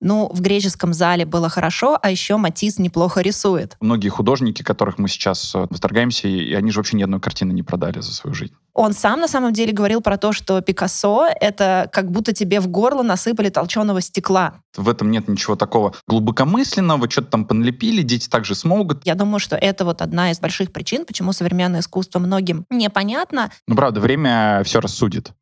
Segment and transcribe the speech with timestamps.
[0.00, 3.76] Ну, в греческом зале было хорошо, а еще Матис неплохо рисует.
[3.80, 7.64] Многие художники, которых мы сейчас э, восторгаемся, и они же вообще ни одной картины не
[7.64, 8.54] продали за свою жизнь.
[8.74, 12.68] Он сам на самом деле говорил про то, что Пикассо— это как будто тебе в
[12.68, 14.60] горло насыпали толченого стекла.
[14.76, 19.04] В этом нет ничего такого глубокомысленного, что-то там поналепили, дети также смогут.
[19.04, 23.50] Я думаю, что это вот одна из больших причин, почему современное искусство многим непонятно.
[23.66, 25.32] Ну, правда, время все рассудит.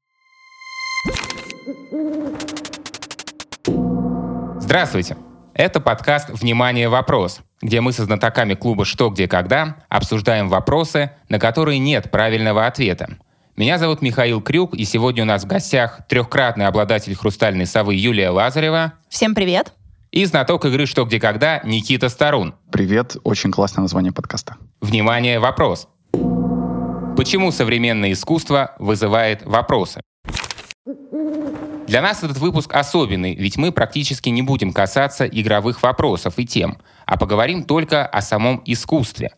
[4.66, 5.16] Здравствуйте!
[5.54, 6.88] Это подкаст «Внимание!
[6.88, 12.66] Вопрос», где мы со знатоками клуба «Что, где, когда» обсуждаем вопросы, на которые нет правильного
[12.66, 13.10] ответа.
[13.56, 18.30] Меня зовут Михаил Крюк, и сегодня у нас в гостях трехкратный обладатель «Хрустальной совы» Юлия
[18.30, 18.94] Лазарева.
[19.08, 19.72] Всем привет!
[20.10, 22.56] И знаток игры «Что, где, когда» Никита Старун.
[22.72, 24.56] Привет, очень классное название подкаста.
[24.80, 25.38] Внимание!
[25.38, 25.86] Вопрос.
[27.16, 30.00] Почему современное искусство вызывает вопросы?
[31.86, 36.78] Для нас этот выпуск особенный, ведь мы практически не будем касаться игровых вопросов и тем,
[37.06, 39.32] а поговорим только о самом искусстве.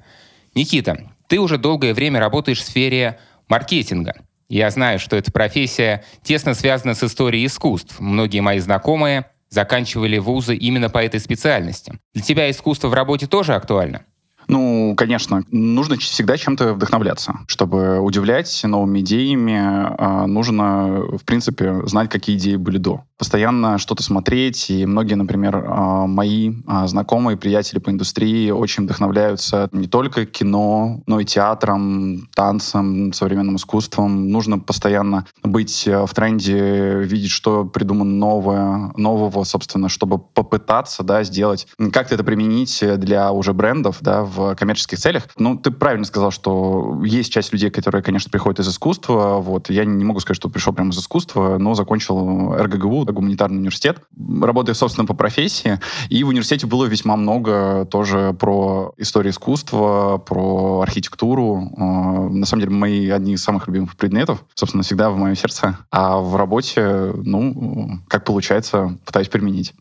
[0.55, 3.18] Никита, ты уже долгое время работаешь в сфере
[3.48, 4.14] маркетинга.
[4.48, 8.00] Я знаю, что эта профессия тесно связана с историей искусств.
[8.00, 11.98] Многие мои знакомые заканчивали вузы именно по этой специальности.
[12.14, 14.05] Для тебя искусство в работе тоже актуально?
[14.48, 17.41] Ну, конечно, нужно всегда чем-то вдохновляться.
[17.46, 23.02] Чтобы удивлять новыми идеями, а, нужно, в принципе, знать, какие идеи были до.
[23.18, 29.68] Постоянно что-то смотреть, и многие, например, а, мои а, знакомые, приятели по индустрии очень вдохновляются
[29.72, 34.30] не только кино, но и театром, танцем, современным искусством.
[34.30, 41.66] Нужно постоянно быть в тренде, видеть, что придумано новое, нового, собственно, чтобы попытаться да, сделать,
[41.92, 45.25] как-то это применить для уже брендов, да, в коммерческих целях.
[45.36, 49.39] Ну, ты правильно сказал, что есть часть людей, которые, конечно, приходят из искусства.
[49.41, 49.70] Вот.
[49.70, 53.98] Я не могу сказать, что пришел прямо из искусства, но закончил РГГУ, гуманитарный университет.
[54.41, 55.78] Работаю, собственно, по профессии.
[56.08, 61.70] И в университете было весьма много тоже про историю искусства, про архитектуру.
[61.77, 61.83] А,
[62.28, 65.79] на самом деле, мои одни из самых любимых предметов, собственно, всегда в моем сердце.
[65.91, 69.74] А в работе, ну, как получается, пытаюсь применить.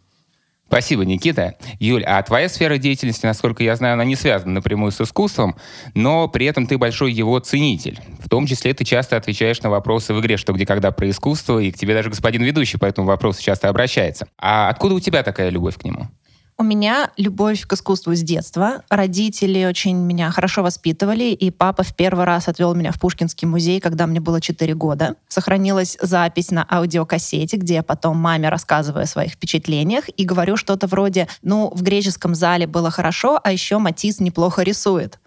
[0.68, 1.56] Спасибо, Никита.
[1.80, 5.56] Юль, а твоя сфера деятельности, насколько я знаю, она не связана напрямую с искусством,
[5.94, 8.00] но при этом ты большой его ценитель.
[8.20, 11.60] В том числе ты часто отвечаешь на вопросы в игре «Что, где, когда» про искусство,
[11.60, 14.28] и к тебе даже господин ведущий по этому вопросу часто обращается.
[14.38, 16.10] А откуда у тебя такая любовь к нему?
[16.60, 18.82] У меня любовь к искусству с детства.
[18.90, 23.80] Родители очень меня хорошо воспитывали, и папа в первый раз отвел меня в Пушкинский музей,
[23.80, 25.18] когда мне было 4 года.
[25.28, 30.88] Сохранилась запись на аудиокассете, где я потом маме рассказываю о своих впечатлениях и говорю что-то
[30.88, 35.20] вроде, ну, в греческом зале было хорошо, а еще Матис неплохо рисует.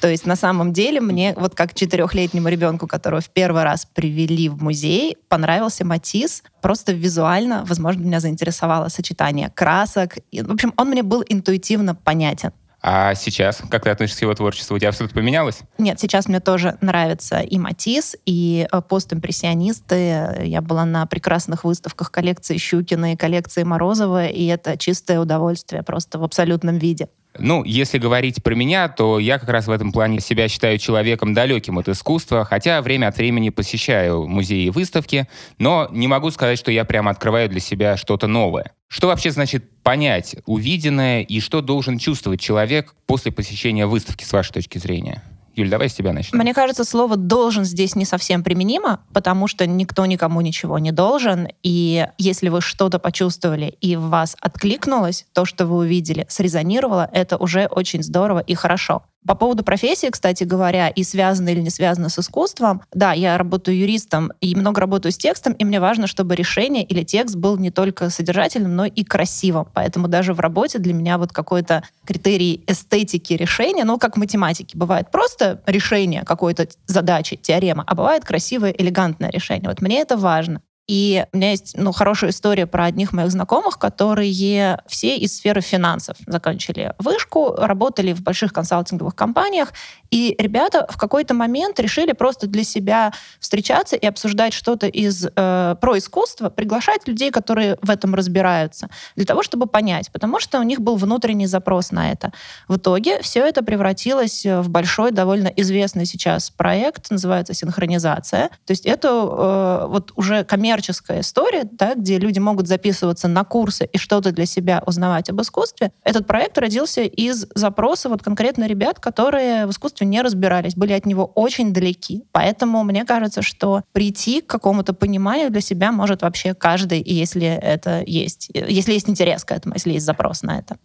[0.00, 4.48] То есть на самом деле мне, вот как четырехлетнему ребенку, которого в первый раз привели
[4.48, 10.18] в музей, понравился Матис, просто визуально, возможно, меня заинтересовало сочетание красок.
[10.30, 12.52] И, в общем, он мне был интуитивно понятен.
[12.82, 15.60] А сейчас, как ты относишься к его творчеству, у тебя что-то поменялось?
[15.78, 20.42] Нет, сейчас мне тоже нравится и Матис, и э, постимпрессионисты.
[20.42, 26.18] Я была на прекрасных выставках коллекции Щукина и коллекции Морозова, и это чистое удовольствие просто
[26.18, 27.08] в абсолютном виде.
[27.38, 31.32] Ну, если говорить про меня, то я как раз в этом плане себя считаю человеком
[31.32, 35.28] далеким от искусства, хотя время от времени посещаю музеи и выставки,
[35.58, 38.72] но не могу сказать, что я прямо открываю для себя что-то новое.
[38.92, 44.52] Что вообще значит понять увиденное и что должен чувствовать человек после посещения выставки, с вашей
[44.52, 45.22] точки зрения?
[45.54, 46.38] Юль, давай с тебя начнем.
[46.38, 51.48] Мне кажется, слово «должен» здесь не совсем применимо, потому что никто никому ничего не должен.
[51.62, 57.38] И если вы что-то почувствовали и в вас откликнулось, то, что вы увидели, срезонировало, это
[57.38, 59.04] уже очень здорово и хорошо.
[59.26, 63.78] По поводу профессии, кстати говоря, и связано или не связано с искусством, да, я работаю
[63.78, 67.70] юристом и много работаю с текстом, и мне важно, чтобы решение или текст был не
[67.70, 69.68] только содержательным, но и красивым.
[69.72, 74.76] Поэтому даже в работе для меня вот какой-то критерий эстетики решения, ну, как в математике,
[74.76, 79.68] бывает просто решение какой-то задачи, теоремы, а бывает красивое, элегантное решение.
[79.68, 80.62] Вот мне это важно.
[80.88, 85.60] И у меня есть ну, хорошая история про одних моих знакомых, которые все из сферы
[85.60, 89.72] финансов закончили вышку, работали в больших консалтинговых компаниях,
[90.10, 95.76] и ребята в какой-то момент решили просто для себя встречаться и обсуждать что-то из э,
[95.80, 100.62] про искусство, приглашать людей, которые в этом разбираются, для того, чтобы понять, потому что у
[100.62, 102.32] них был внутренний запрос на это.
[102.68, 108.48] В итоге все это превратилось в большой, довольно известный сейчас проект, называется синхронизация.
[108.66, 113.44] То есть это э, вот уже коммерческая коммерческая история, да, где люди могут записываться на
[113.44, 115.92] курсы и что-то для себя узнавать об искусстве.
[116.02, 121.04] Этот проект родился из запроса вот конкретно ребят, которые в искусстве не разбирались, были от
[121.04, 122.24] него очень далеки.
[122.32, 128.02] Поэтому мне кажется, что прийти к какому-то пониманию для себя может вообще каждый, если это
[128.06, 130.78] есть, если есть интерес к этому, если есть запрос на это.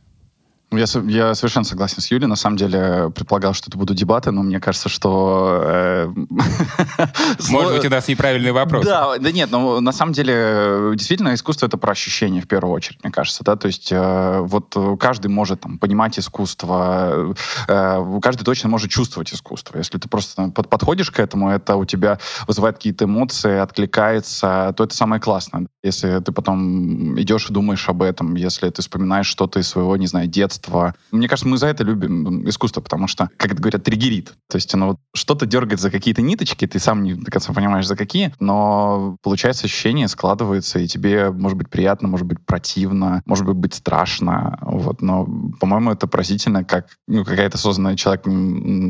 [0.70, 2.28] Я, я совершенно согласен с Юлей.
[2.28, 5.62] На самом деле предполагал, что это будут дебаты, но мне кажется, что...
[5.64, 6.08] Э,
[7.50, 8.86] Может быть, у нас неправильный вопрос.
[8.86, 13.02] Да, да нет, но на самом деле действительно искусство— это про ощущения в первую очередь,
[13.02, 13.46] мне кажется.
[13.46, 13.56] Да?
[13.56, 17.34] То есть э, вот каждый может там, понимать искусство,
[17.70, 19.78] э, каждый точно может чувствовать искусство.
[19.78, 24.94] Если ты просто подходишь к этому, это у тебя вызывает какие-то эмоции, откликается, то это
[24.94, 25.68] самое классное.
[25.82, 30.08] Если ты потом идешь и думаешь об этом, если ты вспоминаешь что-то из своего, не
[30.08, 30.94] знаю, детства, детства.
[31.12, 34.34] Мне кажется, мы за это любим искусство, потому что, как это говорят, триггерит.
[34.50, 37.88] То есть оно вот что-то дергает за какие-то ниточки, ты сам не до конца понимаешь,
[37.88, 43.46] за какие, но получается ощущение, складывается, и тебе может быть приятно, может быть противно, может
[43.46, 44.58] быть быть страшно.
[44.62, 45.02] Вот.
[45.02, 45.28] Но,
[45.60, 48.26] по-моему, это поразительно, как ну, какая-то созданная человек,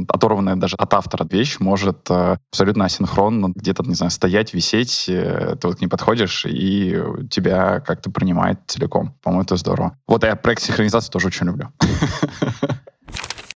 [0.09, 5.55] оторванная даже от автора вещь, может э, абсолютно асинхронно где-то, не знаю, стоять, висеть, э,
[5.59, 6.97] ты вот к ней подходишь, и
[7.29, 9.13] тебя как-то принимает целиком.
[9.23, 9.97] По-моему, это здорово.
[10.07, 11.71] Вот я проект синхронизации тоже очень люблю люблю.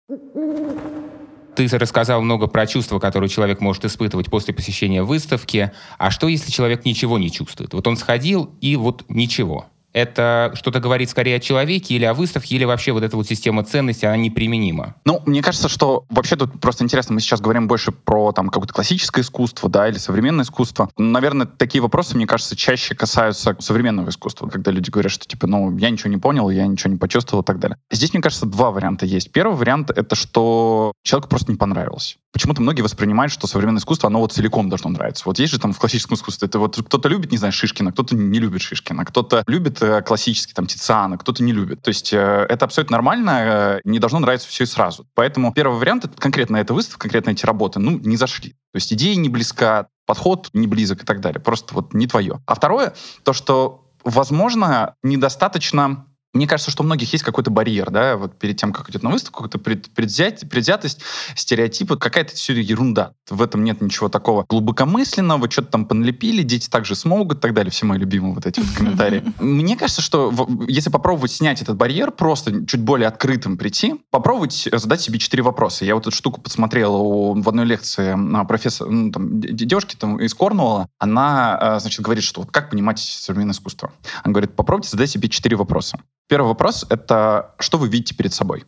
[1.56, 5.72] Ты рассказал много про чувства, которые человек может испытывать после посещения выставки.
[5.98, 7.74] А что, если человек ничего не чувствует?
[7.74, 12.56] Вот он сходил, и вот ничего это что-то говорит скорее о человеке или о выставке,
[12.56, 14.96] или вообще вот эта вот система ценностей, она неприменима?
[15.04, 18.74] Ну, мне кажется, что вообще тут просто интересно, мы сейчас говорим больше про там какое-то
[18.74, 20.90] классическое искусство, да, или современное искусство.
[20.96, 25.76] Наверное, такие вопросы, мне кажется, чаще касаются современного искусства, когда люди говорят, что типа, ну,
[25.78, 27.76] я ничего не понял, я ничего не почувствовал и так далее.
[27.90, 29.32] Здесь, мне кажется, два варианта есть.
[29.32, 32.18] Первый вариант— это что человеку просто не понравилось.
[32.32, 35.24] Почему-то многие воспринимают, что современное искусство, оно вот целиком должно нравиться.
[35.26, 38.14] Вот есть же там в классическом искусстве, это вот кто-то любит, не знаю, Шишкина, кто-то
[38.14, 41.82] не любит Шишкина, кто-то любит э, классический там Тициана, кто-то не любит.
[41.82, 45.06] То есть э, это абсолютно нормально, э, не должно нравиться все и сразу.
[45.14, 48.50] Поэтому первый вариант, это конкретно эта выставка, конкретно эти работы, ну, не зашли.
[48.50, 51.40] То есть идея не близка, подход не близок и так далее.
[51.40, 52.40] Просто вот не твое.
[52.46, 58.16] А второе, то, что, возможно, недостаточно мне кажется, что у многих есть какой-то барьер, да,
[58.16, 61.00] вот перед тем, как идет на выставку, какая-то пред, предвзять, предвзятость,
[61.34, 63.12] стереотипы, какая-то все ерунда.
[63.28, 67.70] В этом нет ничего такого глубокомысленного, что-то там поналепили, дети также смогут и так далее.
[67.70, 69.24] Все мои любимые вот эти вот комментарии.
[69.40, 70.32] Мне кажется, что
[70.68, 75.84] если попробовать снять этот барьер, просто чуть более открытым прийти, попробовать задать себе четыре вопроса.
[75.84, 80.88] Я вот эту штуку посмотрел в одной лекции профессора, ну, там, девушки там, из Корнуолла,
[80.98, 83.92] она, э, значит, говорит, что вот как понимать современное искусство.
[84.22, 85.98] Она говорит, попробуйте задать себе четыре вопроса.
[86.30, 88.60] Первый вопрос— это что вы видите перед собой?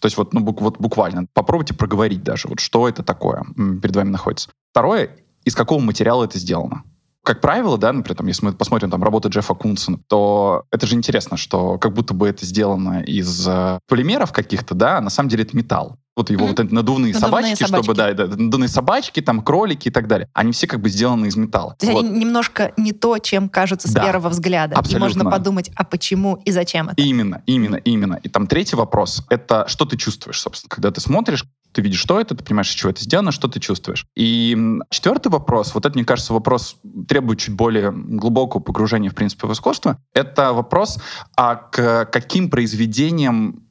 [0.00, 3.44] То есть вот, ну, бук, вот буквально попробуйте проговорить даже, вот что это такое
[3.82, 4.48] перед вами находится.
[4.70, 5.10] Второе,
[5.44, 6.84] из какого материала это сделано?
[7.22, 10.94] Как правило, да, например, там, если мы посмотрим там работу Джеффа Кунсона, то это же
[10.94, 15.28] интересно, что как будто бы это сделано из э, полимеров каких-то, да, а на самом
[15.28, 16.48] деле это металл вот его mm-hmm.
[16.48, 20.06] вот эти надувные, надувные собачки, собачки, чтобы, да, да, надувные собачки, там, кролики и так
[20.06, 21.76] далее, они все как бы сделаны из металла.
[21.78, 22.04] То есть вот.
[22.04, 24.76] они немножко не то, чем кажутся с да, первого взгляда.
[24.76, 24.96] Абсолютно.
[24.96, 27.02] И можно подумать, а почему и зачем это?
[27.02, 28.14] Именно, именно, именно.
[28.22, 32.20] И там третий вопрос, это что ты чувствуешь, собственно, когда ты смотришь, ты видишь, что
[32.20, 34.06] это, ты понимаешь, из чего это сделано, что ты чувствуешь.
[34.14, 34.56] И
[34.90, 36.76] четвертый вопрос, вот это, мне кажется, вопрос
[37.08, 39.98] требует чуть более глубокого погружения, в принципе, в искусство.
[40.12, 41.00] Это вопрос,
[41.36, 43.64] а к каким произведениям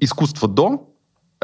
[0.00, 0.95] искусства до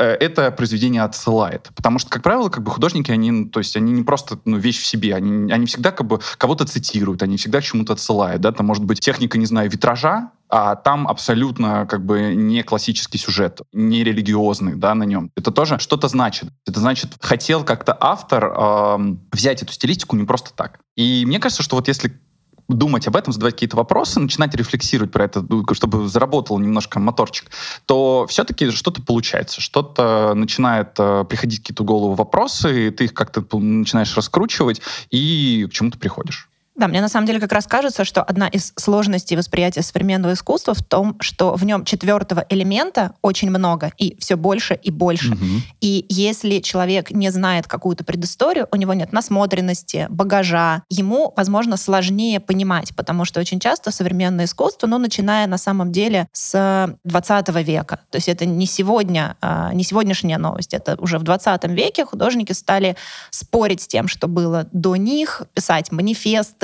[0.03, 1.71] это произведение отсылает.
[1.75, 4.57] Потому что, как правило, как бы художники, они, ну, то есть они не просто ну,
[4.57, 8.43] вещь в себе, они, они всегда как бы кого-то цитируют, они всегда чему-то отсылают.
[8.43, 8.53] Да?
[8.53, 13.63] Там может быть техника, не знаю, витража, а там абсолютно как бы не классический сюжет,
[13.73, 15.31] не религиозный, да, на нем.
[15.35, 16.51] Это тоже что-то значит.
[16.67, 20.81] Это значит, хотел как-то автор э, взять эту стилистику не просто так.
[20.95, 22.21] И мне кажется, что вот если
[22.69, 27.51] думать об этом, задавать какие-то вопросы, начинать рефлексировать про это, ну, чтобы заработал немножко моторчик,
[27.87, 33.45] то все-таки что-то получается, что-то начинает э, приходить какие-то голову вопросы, и ты их как-то
[33.59, 36.49] начинаешь раскручивать, и к чему-то приходишь.
[36.83, 40.75] Да, мне на самом деле как раз кажется, что одна из сложностей восприятия современного искусства
[40.75, 45.35] в том, что в нем четвертого элемента очень много, и все больше и больше.
[45.35, 45.45] Угу.
[45.81, 52.41] И если человек не знает какую-то предысторию, у него нет насмотренности, багажа, ему, возможно, сложнее
[52.41, 58.01] понимать, потому что очень часто современное искусство, ну, начиная на самом деле с 20 века,
[58.11, 62.51] то есть это не сегодня, а, не сегодняшняя новость, это уже в 20 веке художники
[62.51, 62.97] стали
[63.31, 66.57] спорить с тем, что было до них, писать манифест,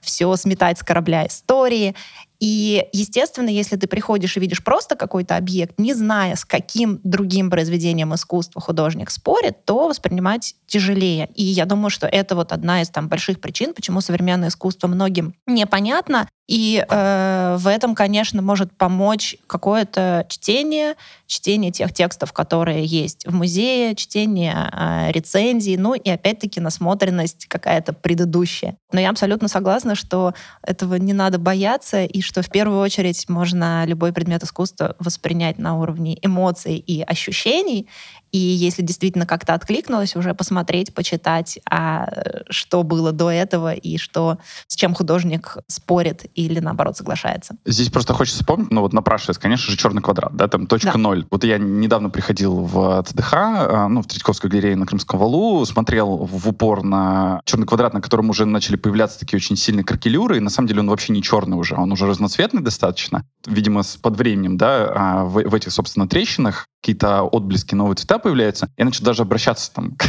[0.00, 1.94] все сметать с корабля истории.
[2.40, 7.50] И, естественно, если ты приходишь и видишь просто какой-то объект, не зная, с каким другим
[7.50, 11.28] произведением искусства художник спорит, то воспринимать тяжелее.
[11.34, 15.34] И я думаю, что это вот одна из там больших причин, почему современное искусство многим
[15.46, 20.94] непонятно, и э, в этом, конечно, может помочь какое-то чтение,
[21.26, 27.92] чтение тех текстов, которые есть в музее, чтение э, рецензий, ну и опять-таки насмотренность какая-то
[27.92, 28.78] предыдущая.
[28.92, 33.86] Но я абсолютно согласна, что этого не надо бояться, и что в первую очередь можно
[33.86, 37.88] любой предмет искусства воспринять на уровне эмоций и ощущений,
[38.32, 42.08] и если действительно как-то откликнулось, уже посмотреть, почитать, а
[42.50, 47.56] что было до этого и что, с чем художник спорит или, наоборот, соглашается.
[47.64, 50.98] Здесь просто хочется вспомнить, ну вот напрашивается, конечно же, черный квадрат, да, там точка да.
[50.98, 51.26] ноль.
[51.30, 56.16] Вот я недавно приходил в ЦДХ, а, ну, в Третьяковской галерее на Крымском валу, смотрел
[56.16, 60.40] в упор на черный квадрат, на котором уже начали появляться такие очень сильные кракелюры, и
[60.40, 63.24] на самом деле он вообще не черный уже, он уже разноцветный достаточно.
[63.46, 68.18] Видимо, с под временем, да, а, в, в этих, собственно, трещинах какие-то отблески, новые цвета
[68.18, 68.70] появляются.
[68.76, 70.04] Я начал даже обращаться там к,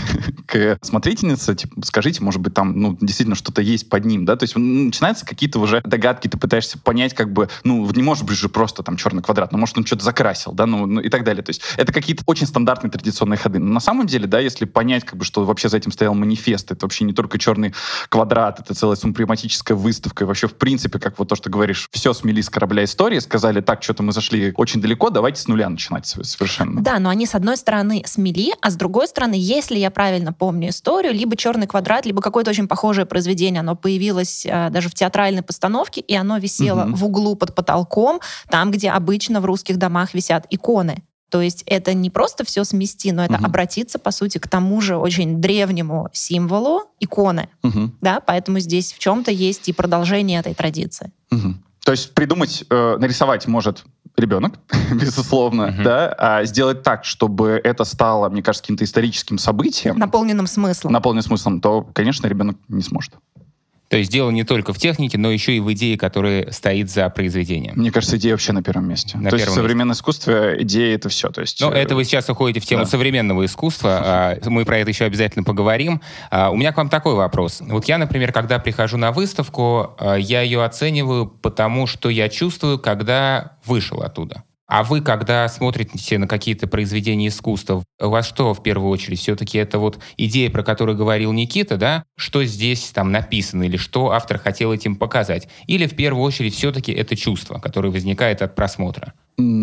[0.46, 4.44] к смотрительнице, типа, скажите, может быть, там, ну, действительно что-то есть под ним, да, то
[4.44, 8.50] есть начинаются какие-то уже догадки, ты пытаешься понять, как бы, ну, не может быть же
[8.50, 11.44] просто там черный квадрат, ну, может, он что-то закрасил, да, ну, ну и так далее.
[11.44, 13.60] То есть это какие-то очень стандартные традиционные ходы.
[13.60, 16.72] Но на самом деле, да, если понять, как бы, что вообще за этим стоял манифест,
[16.72, 17.74] это вообще не только черный
[18.10, 22.14] квадрат, это целая сумприматическая выставка, и вообще, в принципе, как вот то, что говоришь, все
[22.14, 26.06] смели с корабля истории, сказали, так, что-то мы зашли очень далеко, давайте с нуля начинать
[26.06, 26.82] совершенно совершенно.
[26.82, 30.70] Да, но они с одной стороны смели, а с другой стороны, если я правильно помню
[30.70, 35.42] историю, либо «Черный квадрат», либо какое-то очень похожее произведение, оно появилось а, даже в театральной
[35.42, 36.96] постановке, и оно висело угу.
[36.96, 41.04] в углу под потолком, там, где обычно в русских домах висят иконы.
[41.30, 43.46] То есть это не просто все смести, но это угу.
[43.46, 47.50] обратиться, по сути, к тому же очень древнему символу иконы.
[47.64, 47.92] Угу.
[48.02, 51.12] Да, поэтому здесь в чем-то есть и продолжение этой традиции.
[51.32, 51.54] Угу.
[51.86, 53.84] То есть придумать, э, нарисовать может
[54.18, 54.60] ребенок,
[54.92, 55.84] безусловно, uh-huh.
[55.84, 59.98] да, а сделать так, чтобы это стало, мне кажется, каким-то историческим событием.
[59.98, 60.94] Наполненным смыслом.
[60.94, 63.14] Наполненным смыслом, то, конечно, ребенок не сможет.
[63.90, 67.10] То есть дело не только в технике, но еще и в идее, которая стоит за
[67.10, 67.74] произведением.
[67.76, 69.18] Мне кажется, идея вообще на первом месте.
[69.18, 70.00] На то есть в современном месте.
[70.00, 71.30] искусстве идея— это все.
[71.30, 72.90] То есть, ну, это вы сейчас уходите в тему да.
[72.90, 74.00] современного искусства.
[74.04, 76.02] А, мы про это еще обязательно поговорим.
[76.30, 77.62] А, у меня к вам такой вопрос.
[77.62, 82.78] Вот я, например, когда прихожу на выставку, а, я ее оцениваю потому, что я чувствую,
[82.78, 84.44] когда вышел оттуда.
[84.70, 89.20] А вы, когда смотрите на какие-то произведения искусства, у вас что в первую очередь?
[89.20, 92.04] Все-таки это вот идея, про которую говорил Никита, да?
[92.16, 95.48] Что здесь там написано или что автор хотел этим показать?
[95.66, 99.14] Или в первую очередь все-таки это чувство, которое возникает от просмотра?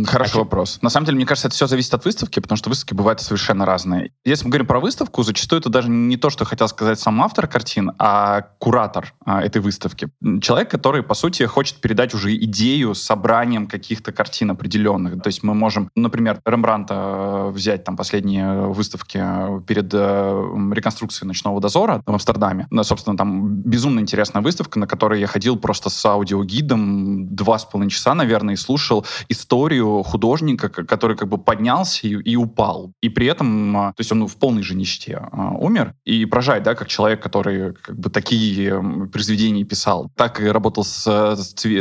[0.06, 0.78] Хороший а вопрос.
[0.82, 3.66] На самом деле, мне кажется, это все зависит от выставки, потому что выставки бывают совершенно
[3.66, 4.12] разные.
[4.24, 7.46] Если мы говорим про выставку, зачастую это даже не то, что хотел сказать сам автор
[7.46, 10.08] картин, а куратор а, этой выставки.
[10.40, 15.22] Человек, который, по сути, хочет передать уже идею с собранием каких-то картин определенных.
[15.22, 21.28] То есть мы можем, например, Рембранта э, взять там последние выставки э, перед э, реконструкцией
[21.28, 22.66] «Ночного дозора» в Амстердаме.
[22.70, 27.64] Ну, собственно, там безумно интересная выставка, на которой я ходил просто с аудиогидом два с
[27.64, 32.92] половиной часа, наверное, и слушал историю историю художника, который как бы поднялся и, и упал.
[33.02, 35.94] И при этом, а, то есть он в полной же нищете а, умер.
[36.04, 38.80] И поражает, да, как человек, который как бы такие
[39.12, 41.36] произведения писал, так и работал с,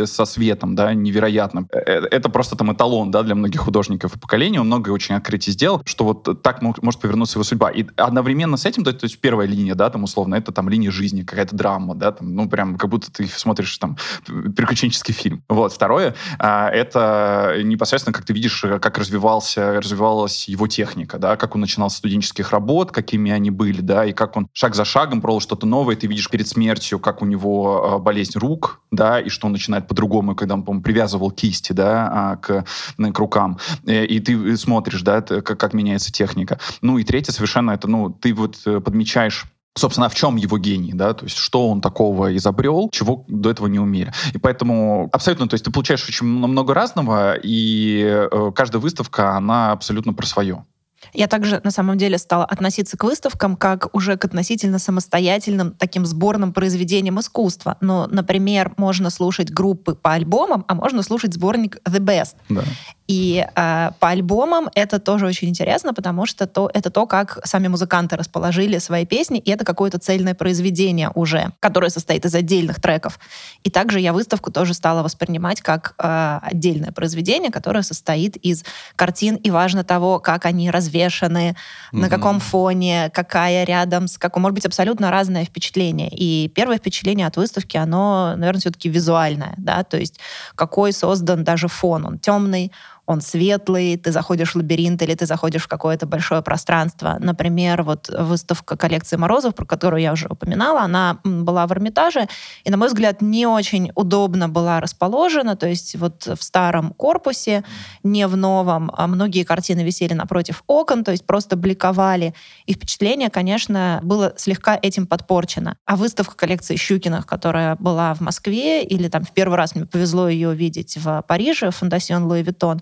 [0.06, 1.68] со светом, да, невероятно.
[1.72, 4.60] Э, э, это просто там эталон, да, для многих художников и поколений.
[4.60, 7.70] Он многое очень открытий сделал, что вот так может повернуться его судьба.
[7.70, 10.90] И одновременно с этим, то, то есть первая линия, да, там условно, это там линия
[10.90, 15.44] жизни, какая-то драма, да, там, ну прям как будто ты смотришь там приключенческий фильм.
[15.50, 15.72] Вот.
[15.72, 21.56] Второе, а, это непосредственно, как ты видишь, э, как развивался, развивалась его техника, да, как
[21.56, 25.22] он начинал с студенческих работ, какими они были, да, и как он шаг за шагом
[25.22, 29.30] пробовал что-то новое, ты видишь перед смертью, как у него э, болезнь рук, да, и
[29.30, 32.66] что он начинает по-другому, когда он, по-моему, привязывал кисти, да, а, к,
[32.98, 36.60] к рукам, э, и ты смотришь, да, как, как меняется техника.
[36.82, 39.46] Ну и третье совершенно это, ну, ты вот подмечаешь
[39.78, 43.68] собственно, в чем его гений, да, то есть что он такого изобрел, чего до этого
[43.68, 44.14] не умели.
[44.34, 49.72] И поэтому абсолютно, то есть ты получаешь очень много разного, и э, каждая выставка, она
[49.72, 50.66] абсолютно про свое.
[51.14, 56.06] Я также, на самом деле, стала относиться к выставкам как уже к относительно самостоятельным таким
[56.06, 57.78] сборным произведениям искусства.
[57.82, 62.36] Ну, например, можно слушать группы по альбомам, а можно слушать сборник The Best.
[62.50, 62.64] Да.
[63.08, 67.68] И э, по альбомам это тоже очень интересно, потому что то, это то, как сами
[67.68, 73.20] музыканты расположили свои песни, и это какое-то цельное произведение уже, которое состоит из отдельных треков.
[73.64, 78.64] И также я выставку тоже стала воспринимать как э, отдельное произведение, которое состоит из
[78.96, 82.00] картин, и важно того, как они развешаны, mm-hmm.
[82.00, 84.44] на каком фоне, какая рядом с каком.
[84.44, 86.10] Может быть, абсолютно разное впечатление.
[86.12, 90.20] И первое впечатление от выставки, оно, наверное, все-таки визуальное, да, то есть
[90.56, 92.06] какой создан даже фон.
[92.06, 92.72] Он темный,
[93.06, 97.18] он светлый, ты заходишь в лабиринт или ты заходишь в какое-то большое пространство.
[97.20, 102.28] Например, вот выставка коллекции Морозов, про которую я уже упоминала, она была в Эрмитаже,
[102.64, 107.64] и, на мой взгляд, не очень удобно была расположена, то есть вот в старом корпусе,
[108.04, 112.34] не в новом, а многие картины висели напротив окон, то есть просто бликовали,
[112.66, 115.78] и впечатление, конечно, было слегка этим подпорчено.
[115.86, 120.28] А выставка коллекции Щукиных, которая была в Москве, или там в первый раз мне повезло
[120.28, 122.82] ее увидеть в Париже, Фондасьон Луи Виттон,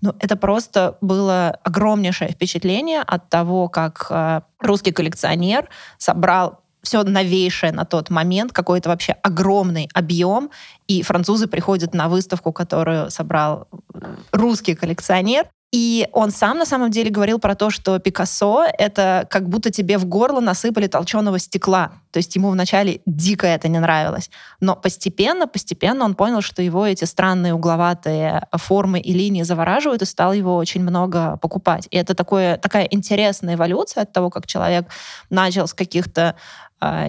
[0.00, 7.72] ну, это просто было огромнейшее впечатление от того, как э, русский коллекционер собрал все новейшее
[7.72, 10.50] на тот момент, какой-то вообще огромный объем,
[10.88, 16.90] и французы приходят на выставку, которую собрал э, русский коллекционер, и он сам на самом
[16.90, 21.92] деле говорил про то, что Пикассо— это как будто тебе в горло насыпали толченого стекла.
[22.10, 24.30] То есть ему вначале дико это не нравилось.
[24.60, 30.04] Но постепенно, постепенно он понял, что его эти странные угловатые формы и линии завораживают, и
[30.04, 31.88] стал его очень много покупать.
[31.90, 34.88] И это такое, такая интересная эволюция от того, как человек
[35.30, 36.36] начал с каких-то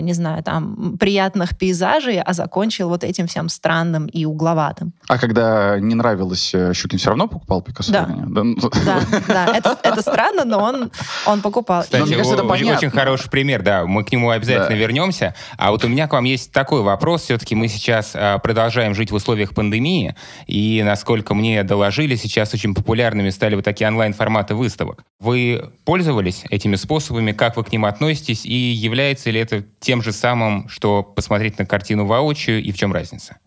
[0.01, 4.94] не знаю, там, приятных пейзажей, а закончил вот этим всем странным и угловатым.
[5.08, 7.92] А когда не нравилось э, Щукин, все равно покупал Пикассо?
[7.92, 8.06] Да.
[8.06, 9.58] Да, ну, да, да.
[9.58, 10.92] Это, это странно, но он,
[11.25, 11.84] он покупал.
[11.84, 14.75] Кстати, мне кажется, это очень, очень хороший пример, да, мы к нему обязательно да.
[14.75, 15.36] вернемся.
[15.58, 17.24] А вот у меня к вам есть такой вопрос.
[17.24, 20.15] Все-таки мы сейчас а, продолжаем жить в условиях пандемии,
[20.48, 25.03] и, насколько мне доложили, сейчас очень популярными стали вот такие онлайн-форматы выставок.
[25.20, 27.32] Вы пользовались этими способами?
[27.32, 28.46] Как вы к ним относитесь?
[28.46, 32.93] И является ли это тем же самым, что посмотреть на картину воочию, и в чем
[32.93, 33.38] разница?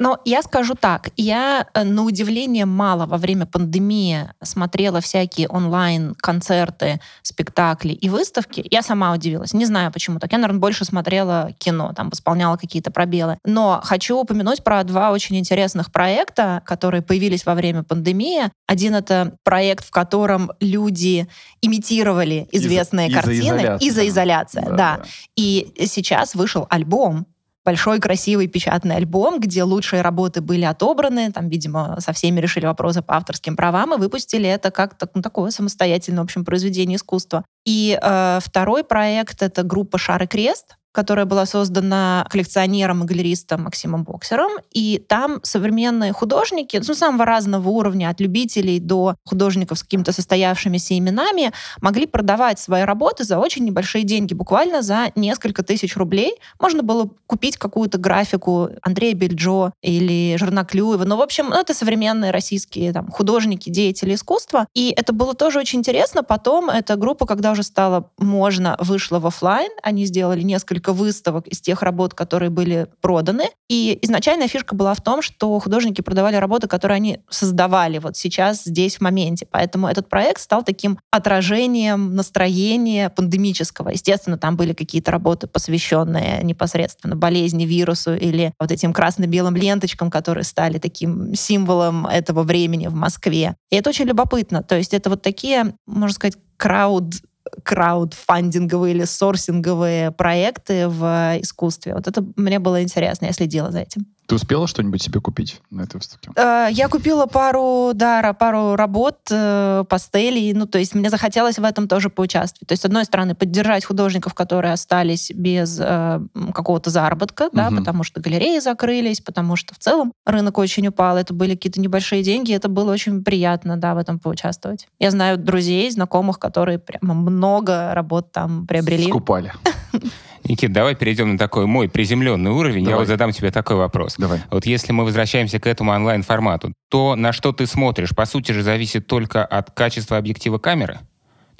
[0.00, 7.00] Но я скажу так, я э, на удивление мало во время пандемии смотрела всякие онлайн-концерты,
[7.20, 8.66] спектакли и выставки.
[8.70, 9.52] Я сама удивилась.
[9.52, 10.32] Не знаю, почему так.
[10.32, 13.36] Я, наверное, больше смотрела кино, там восполняла какие-то пробелы.
[13.44, 18.50] Но хочу упомянуть про два очень интересных проекта, которые появились во время пандемии.
[18.66, 21.28] Один— это проект, в котором люди
[21.60, 23.76] имитировали известные из, картины.
[23.80, 24.62] Изоизоляция.
[24.62, 24.76] Да, да.
[24.76, 25.02] да.
[25.36, 27.26] И сейчас вышел альбом
[27.70, 33.00] большой красивый печатный альбом, где лучшие работы были отобраны, там, видимо, со всеми решили вопросы
[33.00, 37.44] по авторским правам и выпустили это как ну, такое самостоятельное, в общем, произведение искусства.
[37.64, 43.62] И э, второй проект— это группа «Шар и крест», которая была создана коллекционером и галеристом
[43.62, 44.50] Максимом Боксером.
[44.72, 50.98] И там современные художники, ну, самого разного уровня, от любителей до художников с какими-то состоявшимися
[50.98, 56.34] именами, могли продавать свои работы за очень небольшие деньги, буквально за несколько тысяч рублей.
[56.58, 61.04] Можно было купить какую-то графику Андрея Бельджо или Жерна Клюева.
[61.04, 64.66] Ну, в общем, ну, это современные российские там, художники, деятели искусства.
[64.74, 66.22] И это было тоже очень интересно.
[66.22, 69.70] Потом эта группа, когда уже стало можно, вышла в офлайн.
[69.82, 73.44] Они сделали несколько несколько выставок из тех работ, которые были проданы.
[73.68, 78.64] И изначальная фишка была в том, что художники продавали работы, которые они создавали вот сейчас,
[78.64, 79.46] здесь, в моменте.
[79.50, 83.90] Поэтому этот проект стал таким отражением настроения пандемического.
[83.90, 90.44] Естественно, там были какие-то работы, посвященные непосредственно болезни, вирусу или вот этим красно-белым ленточкам, которые
[90.44, 93.54] стали таким символом этого времени в Москве.
[93.70, 94.62] И это очень любопытно.
[94.62, 97.14] То есть это вот такие, можно сказать, крауд
[97.62, 101.94] краудфандинговые или сорсинговые проекты в искусстве.
[101.94, 104.06] Вот это мне было интересно, я следила за этим.
[104.30, 106.30] Ты успела что-нибудь себе купить на этой выставке?
[106.36, 110.52] Э, я купила пару, да, пару работ, э, пастелей.
[110.52, 112.68] Ну, то есть мне захотелось в этом тоже поучаствовать.
[112.68, 116.20] То есть, с одной стороны, поддержать художников, которые остались без э,
[116.54, 117.56] какого-то заработка, угу.
[117.56, 121.16] да, потому что галереи закрылись, потому что в целом рынок очень упал.
[121.16, 122.54] Это были какие-то небольшие деньги.
[122.54, 124.86] Это было очень приятно, да, в этом поучаствовать.
[125.00, 129.08] Я знаю друзей, знакомых, которые прямо много работ там приобрели.
[129.08, 129.52] Скупали.
[130.44, 132.84] Никит, давай перейдем на такой мой приземленный уровень.
[132.84, 132.94] Давай.
[132.94, 134.14] Я вот задам тебе такой вопрос.
[134.18, 134.40] Давай.
[134.50, 138.62] Вот если мы возвращаемся к этому онлайн-формату, то на что ты смотришь, по сути же,
[138.62, 141.00] зависит только от качества объектива камеры?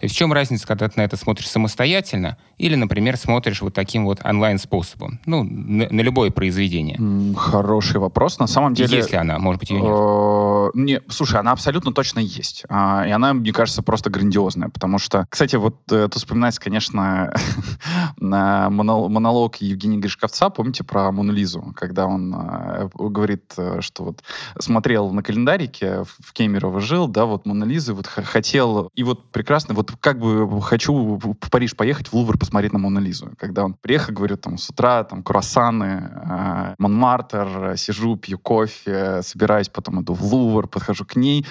[0.01, 3.75] То есть в чем разница, когда ты на это смотришь самостоятельно или, например, смотришь вот
[3.75, 5.21] таким вот онлайн-способом?
[5.27, 6.99] Ну, на, на любое произведение.
[7.37, 8.39] Хороший вопрос.
[8.39, 8.97] На самом деле...
[8.97, 9.39] Есть ли она?
[9.39, 9.91] Может быть, ее нет?
[9.93, 12.65] Э, не, слушай, она абсолютно точно есть.
[12.71, 14.71] А, и она, мне кажется, просто грандиозная.
[14.71, 17.35] Потому что, кстати, вот э, тут вспоминается, конечно,
[18.17, 24.23] монолог Евгения Гришковца, помните, про Мону Лизу, когда он э, говорит, что вот
[24.59, 29.75] смотрел на календарике, в Кемерово жил, да, вот Мона Лизы, вот хотел, и вот прекрасно,
[29.75, 33.33] вот как бы хочу в Париж поехать, в Лувр посмотреть на Мону Лизу.
[33.39, 39.69] Когда он приехал, говорю, там, с утра, там, круассаны, э, Монмартр, сижу, пью кофе, собираюсь,
[39.69, 41.47] потом иду в Лувр, подхожу к ней,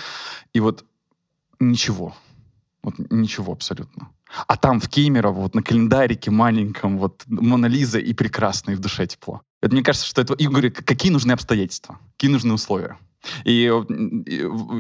[0.53, 0.85] и вот
[1.59, 2.15] ничего.
[2.83, 4.09] Вот ничего абсолютно.
[4.47, 8.79] А там в Кемерово, вот на календарике маленьком, вот Мона Лиза и прекрасно, и в
[8.79, 9.41] душе тепло.
[9.61, 10.33] Это мне кажется, что это...
[10.35, 12.97] И говорю, какие нужны обстоятельства, какие нужны условия.
[13.43, 13.71] И,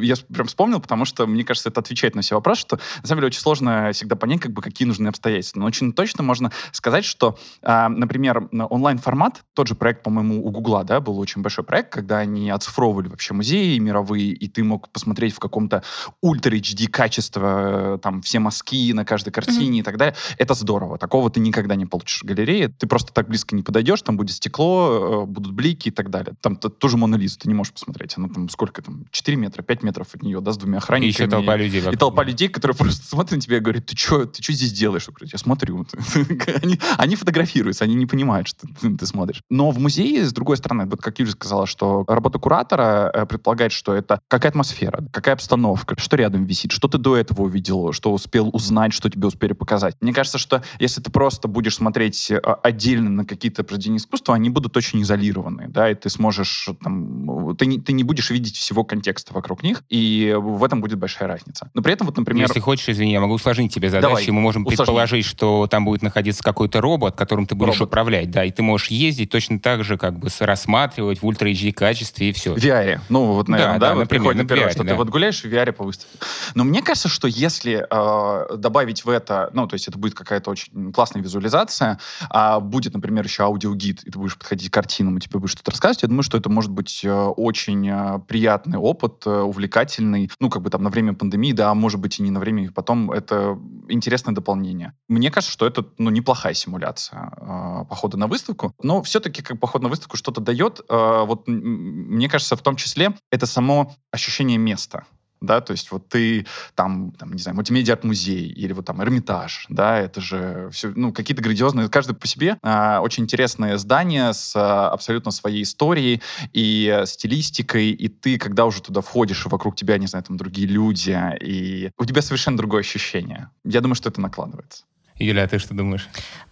[0.01, 3.21] я прям вспомнил, потому что, мне кажется, это отвечает на все вопросы, что, на самом
[3.21, 5.59] деле, очень сложно всегда понять, как бы, какие нужны обстоятельства.
[5.59, 10.83] Но очень точно можно сказать, что, а, например, онлайн-формат, тот же проект, по-моему, у Гугла,
[10.83, 15.33] да, был очень большой проект, когда они оцифровывали вообще музеи мировые, и ты мог посмотреть
[15.33, 15.83] в каком-то
[16.21, 19.81] ультра HD качество, там, все мазки на каждой картине mm-hmm.
[19.81, 20.15] и так далее.
[20.37, 20.97] Это здорово.
[20.97, 22.69] Такого ты никогда не получишь в галерее.
[22.69, 26.35] Ты просто так близко не подойдешь, там будет стекло, э, будут блики и так далее.
[26.41, 28.13] Там тоже Мона ты не можешь посмотреть.
[28.17, 31.09] Она там сколько там, 4 метра, 5 метров от нее, да, с двумя охранниками.
[31.09, 31.81] И еще толпа людей.
[31.91, 34.71] И толпа людей, которые просто смотрят на тебя и говорят, ты что ты что здесь
[34.71, 35.05] делаешь?
[35.07, 35.85] Я, говорю, я смотрю.
[36.61, 39.41] они, они фотографируются, они не понимают, что ты, ты смотришь.
[39.49, 43.71] Но в музее, с другой стороны, вот как Юля сказала, что работа куратора э, предполагает,
[43.71, 48.13] что это какая атмосфера, какая обстановка, что рядом висит, что ты до этого увидел, что
[48.13, 49.95] успел узнать, что тебе успели показать.
[50.01, 54.49] Мне кажется, что если ты просто будешь смотреть э, отдельно на какие-то произведения искусства, они
[54.49, 58.83] будут очень изолированы, да, и ты сможешь, там, ты не, ты не будешь видеть всего
[58.83, 61.69] контекста вокруг них, и в этом будет большая разница.
[61.73, 62.47] Но при этом вот, например...
[62.47, 64.77] Если хочешь, извини, я могу усложнить тебе задачу, Давай, мы можем усложни.
[64.77, 67.89] предположить, что там будет находиться какой-то робот, которым ты будешь робот.
[67.89, 71.71] управлять, да, и ты можешь ездить точно так же, как бы рассматривать в ультра HD
[71.71, 72.53] качестве и все.
[72.53, 72.99] В VR.
[73.09, 74.89] Ну, вот, наверное, да, да, да вот например, на первое, VR, что да.
[74.89, 76.17] ты вот гуляешь в VR по выставке.
[76.55, 80.51] Но мне кажется, что если э, добавить в это, ну, то есть это будет какая-то
[80.51, 85.21] очень классная визуализация, а будет, например, еще аудиогид, и ты будешь подходить к картинам, и
[85.21, 89.41] тебе будешь что-то рассказывать, я думаю, что это может быть э, очень приятный опыт, э,
[89.41, 92.71] увлекательный, ну, как бы там на время пандемии, да, может быть и не на время,
[92.71, 94.93] потом это интересное дополнение.
[95.07, 99.83] Мне кажется, что это, ну, неплохая симуляция э, похода на выставку, но все-таки как поход
[99.83, 100.81] на выставку что-то дает.
[100.89, 105.05] Э, вот мне кажется, в том числе это само ощущение места
[105.41, 109.65] да, то есть вот ты там, там не знаю, мультимедиа арт-музей или вот там Эрмитаж,
[109.69, 114.53] да, это же все, ну, какие-то грандиозные, каждый по себе а, очень интересное здание с
[114.55, 116.21] а, абсолютно своей историей
[116.53, 120.37] и а, стилистикой, и ты, когда уже туда входишь, и вокруг тебя, не знаю, там
[120.37, 123.49] другие люди, и у тебя совершенно другое ощущение.
[123.63, 124.83] Я думаю, что это накладывается.
[125.17, 126.07] Юля, а ты что думаешь?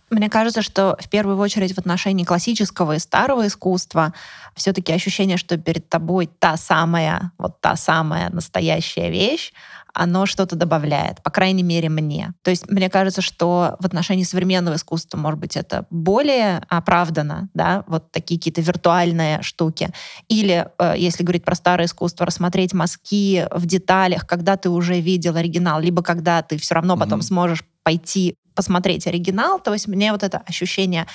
[0.10, 4.14] Мне кажется, что в первую очередь в отношении классического и старого искусства
[4.56, 9.52] все-таки ощущение, что перед тобой та самая, вот та самая настоящая вещь,
[9.94, 12.34] оно что-то добавляет, по крайней мере, мне.
[12.44, 17.84] То есть мне кажется, что в отношении современного искусства, может быть, это более оправдано, да,
[17.88, 19.90] вот такие какие-то виртуальные штуки.
[20.28, 25.36] Или, э, если говорить про старое искусство, рассмотреть мазки в деталях, когда ты уже видел
[25.36, 27.24] оригинал, либо когда ты все равно потом mm-hmm.
[27.24, 31.06] сможешь пойти посмотреть оригинал, то есть мне вот это ощущение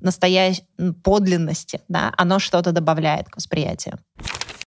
[0.00, 0.64] настоящей
[1.02, 3.98] подлинности, да, оно что-то добавляет к восприятию.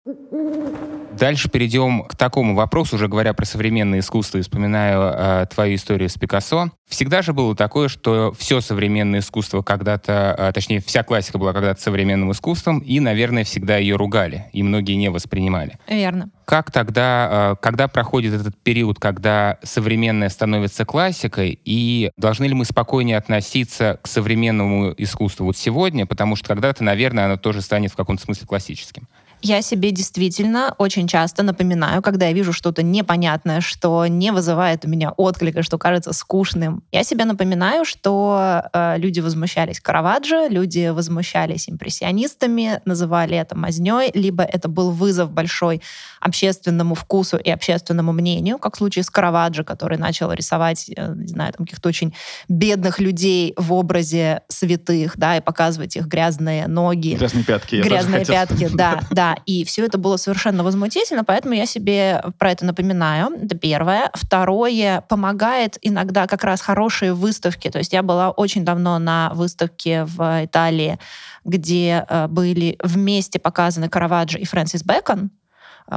[0.04, 6.10] Дальше перейдем к такому вопросу, уже говоря про современное искусство и вспоминаю э, твою историю
[6.10, 6.72] с Пикассо.
[6.88, 11.80] Всегда же было такое, что все современное искусство когда-то, э, точнее, вся классика была когда-то
[11.80, 15.78] современным искусством, и, наверное, всегда ее ругали, и многие не воспринимали.
[15.88, 16.32] Верно.
[16.46, 22.66] Как тогда, э, когда проходит этот период, когда современное становится классикой, и должны ли мы
[22.66, 27.96] спокойнее относиться к современному искусству вот сегодня, потому что когда-то, наверное, оно тоже станет в
[27.96, 29.08] каком-то смысле классическим?
[29.44, 34.88] Я себе действительно очень часто напоминаю, когда я вижу что-то непонятное, что не вызывает у
[34.88, 36.84] меня отклика, что кажется скучным.
[36.92, 44.44] Я себе напоминаю, что э, люди возмущались Караваджо, люди возмущались импрессионистами, называли это мазней, либо
[44.44, 45.82] это был вызов большой
[46.20, 51.28] общественному вкусу и общественному мнению, как в случае с Караваджо, который начал рисовать, э, не
[51.28, 52.14] знаю, там каких-то очень
[52.48, 57.16] бедных людей в образе святых, да, и показывать их грязные ноги.
[57.16, 57.82] Грязные пятки.
[57.82, 62.66] Грязные пятки, да, да и все это было совершенно возмутительно, поэтому я себе про это
[62.66, 63.30] напоминаю.
[63.44, 64.10] Это первое.
[64.14, 67.70] Второе, помогает иногда как раз хорошие выставки.
[67.70, 71.00] То есть я была очень давно на выставке в Италии,
[71.44, 75.32] где э, были вместе показаны Караваджо и Фрэнсис Бэкон,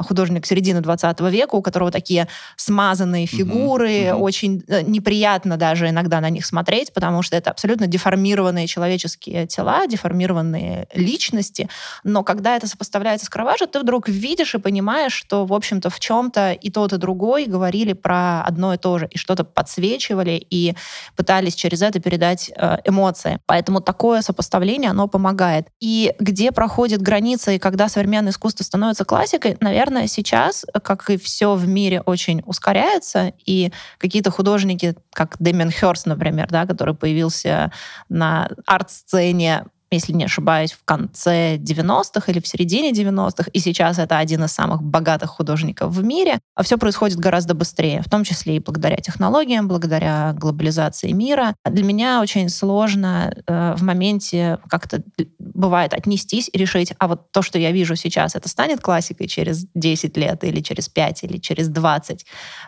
[0.03, 4.15] художник середины 20 века, у которого такие смазанные фигуры, mm-hmm.
[4.15, 9.87] очень э, неприятно даже иногда на них смотреть, потому что это абсолютно деформированные человеческие тела,
[9.87, 11.69] деформированные личности.
[12.03, 16.01] Но когда это сопоставляется с Караваджо, ты вдруг видишь и понимаешь, что, в общем-то, в
[16.01, 20.75] чем-то и тот, и другой говорили про одно и то же, и что-то подсвечивали, и
[21.17, 23.39] пытались через это передать э, эмоции.
[23.47, 25.69] Поэтому такое сопоставление, оно помогает.
[25.81, 31.55] И где проходит граница, и когда современное искусство становится классикой, наверное, сейчас, как и все
[31.55, 37.73] в мире, очень ускоряется, и какие-то художники, как Дэмиан Хёрст, например, да, который появился
[38.09, 39.65] на арт-сцене
[39.95, 44.53] если не ошибаюсь, в конце 90-х или в середине 90-х, и сейчас это один из
[44.53, 48.97] самых богатых художников в мире, а все происходит гораздо быстрее, в том числе и благодаря
[48.97, 51.55] технологиям, благодаря глобализации мира.
[51.65, 55.03] Для меня очень сложно э, в моменте как-то
[55.39, 59.67] бывает отнестись и решить, а вот то, что я вижу сейчас, это станет классикой через
[59.75, 62.27] 10 лет или через 5 или через 20.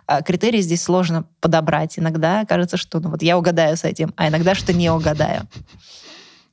[0.09, 1.99] Э, критерии здесь сложно подобрать.
[1.99, 5.49] Иногда кажется, что ну, вот я угадаю с этим, а иногда что не угадаю.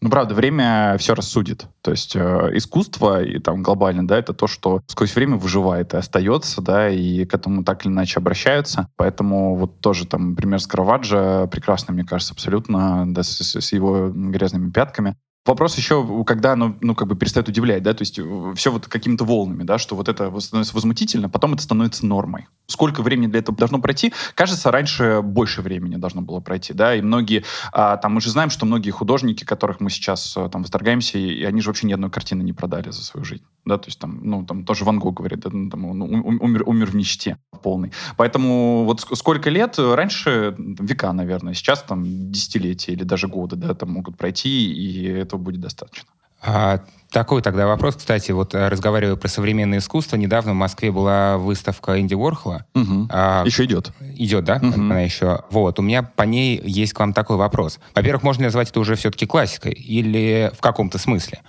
[0.03, 1.65] Ну, правда, время все рассудит.
[1.81, 5.97] То есть э, искусство и там глобально, да, это то, что сквозь время выживает и
[5.97, 8.89] остается, да, и к этому так или иначе обращаются.
[8.97, 14.09] Поэтому вот тоже там пример с Караваджо прекрасный, мне кажется, абсолютно, да, с, с его
[14.09, 15.15] грязными пятками.
[15.45, 18.87] Вопрос еще, когда оно, ну, как бы перестает удивлять, да, то есть э, все вот
[18.87, 22.47] какими-то волнами, да, что вот это становится возмутительно, потом это становится нормой.
[22.67, 24.13] Сколько времени для этого должно пройти?
[24.35, 28.49] Кажется, раньше больше времени должно было пройти, да, и многие, а, там, мы же знаем,
[28.49, 31.93] что многие художники, которых мы сейчас а, там восторгаемся, и, и они же вообще ни
[31.93, 34.99] одной картины не продали за свою жизнь, да, то есть там, ну, там тоже Ван
[34.99, 37.91] Гог говорит, да, ну, там, он умер, умер в нищете полной.
[38.15, 43.91] Поэтому вот сколько лет, раньше века, наверное, сейчас там десятилетия или даже годы, да, там
[43.91, 46.07] могут пройти, и это этого будет достаточно.
[46.45, 51.37] А, такой тогда вопрос, кстати, вот э, разговаривая про современное искусство, недавно в Москве была
[51.37, 52.65] выставка Инди Уорхола.
[52.75, 53.07] Угу.
[53.09, 53.91] А, еще идет.
[54.17, 54.57] Идет, да?
[54.57, 54.73] Угу.
[54.73, 55.43] Она еще.
[55.49, 57.79] Вот, у меня по ней есть к вам такой вопрос.
[57.95, 59.71] Во-первых, можно назвать это уже все-таки классикой?
[59.71, 61.41] Или в каком-то смысле?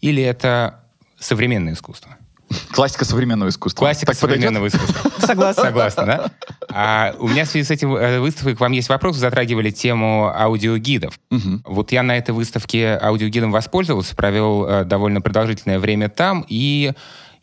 [0.00, 0.80] Или это
[1.18, 2.16] современное искусство?
[2.72, 3.80] Классика современного искусства.
[3.80, 4.90] Классика так современного подойдет?
[4.90, 5.26] искусства.
[5.26, 5.62] Согласна.
[5.64, 6.30] Согласна, да?
[6.70, 9.16] А у меня в связи с этим э, выставкой к вам есть вопрос.
[9.16, 11.18] Затрагивали тему аудиогидов.
[11.30, 11.62] Угу.
[11.64, 16.92] Вот я на этой выставке аудиогидом воспользовался, провел э, довольно продолжительное время там, и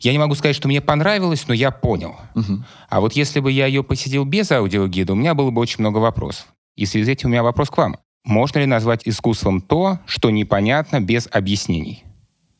[0.00, 2.16] я не могу сказать, что мне понравилось, но я понял.
[2.34, 2.64] Угу.
[2.88, 5.98] А вот если бы я ее посетил без аудиогида, у меня было бы очень много
[5.98, 6.46] вопросов.
[6.76, 7.98] И в связи с этим у меня вопрос к вам.
[8.24, 12.04] Можно ли назвать искусством то, что непонятно без объяснений?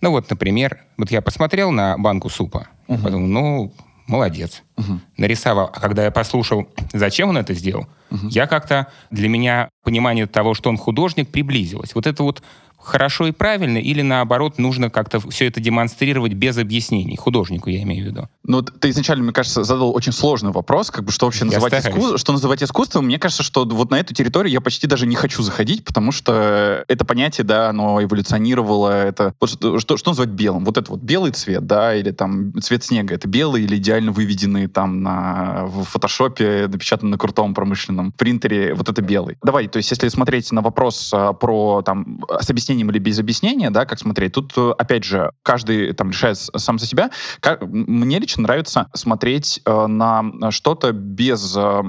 [0.00, 3.02] Ну вот, например, вот я посмотрел на банку супа, uh-huh.
[3.02, 3.72] подумал, ну,
[4.06, 4.62] молодец.
[4.76, 4.98] Uh-huh.
[5.16, 5.70] Нарисовал.
[5.74, 8.28] А когда я послушал, зачем он это сделал, uh-huh.
[8.30, 11.94] я как-то, для меня понимание того, что он художник, приблизилось.
[11.94, 12.42] Вот это вот
[12.82, 18.04] хорошо и правильно, или наоборот, нужно как-то все это демонстрировать без объяснений, художнику я имею
[18.04, 18.28] в виду?
[18.44, 22.18] Ну, ты изначально, мне кажется, задал очень сложный вопрос, как бы, что вообще называть искусством,
[22.18, 23.06] что называть искусством.
[23.06, 26.84] Мне кажется, что вот на эту территорию я почти даже не хочу заходить, потому что
[26.88, 29.34] это понятие, да, оно эволюционировало, это...
[29.40, 30.64] Вот что, что, что называть белым?
[30.64, 34.66] Вот это вот белый цвет, да, или там цвет снега, это белый или идеально выведенный
[34.66, 39.36] там на, в фотошопе, напечатанный на крутом промышленном принтере, вот это белый.
[39.42, 43.18] Давай, то есть если смотреть на вопрос а, про там с объяснением объяснением или без
[43.18, 44.32] объяснения, да, как смотреть.
[44.32, 47.10] Тут, э, опять же, каждый там решает сам за себя.
[47.40, 51.54] Как, мне лично нравится смотреть э, на что-то без...
[51.56, 51.82] Э,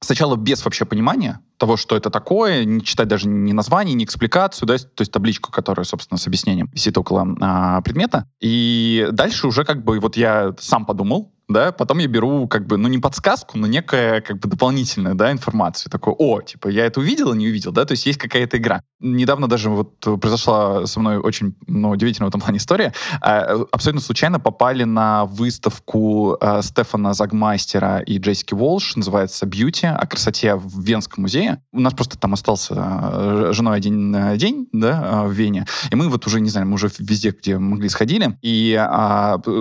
[0.00, 4.66] сначала без вообще понимания, того, что это такое, не читать даже ни название, ни экспликацию,
[4.66, 8.28] да, то есть табличку, которая, собственно, с объяснением висит около а, предмета.
[8.40, 12.76] И дальше уже как бы вот я сам подумал, да, потом я беру как бы,
[12.76, 15.90] ну, не подсказку, но некая как бы дополнительная, да, информацию.
[15.90, 18.82] Такой, о, типа, я это увидел, не увидел, да, то есть есть какая-то игра.
[19.00, 22.92] Недавно даже вот произошла со мной очень, ну, удивительная в этом плане история.
[23.20, 30.06] А, абсолютно случайно попали на выставку а, Стефана Загмастера и Джессики Волш, называется «Бьюти», о
[30.06, 31.62] красоте в Венском музее.
[31.72, 36.26] У нас просто там остался а, женой один день, да, в Вене, и мы вот
[36.26, 38.74] уже, не знаю, мы уже везде, где могли, сходили, и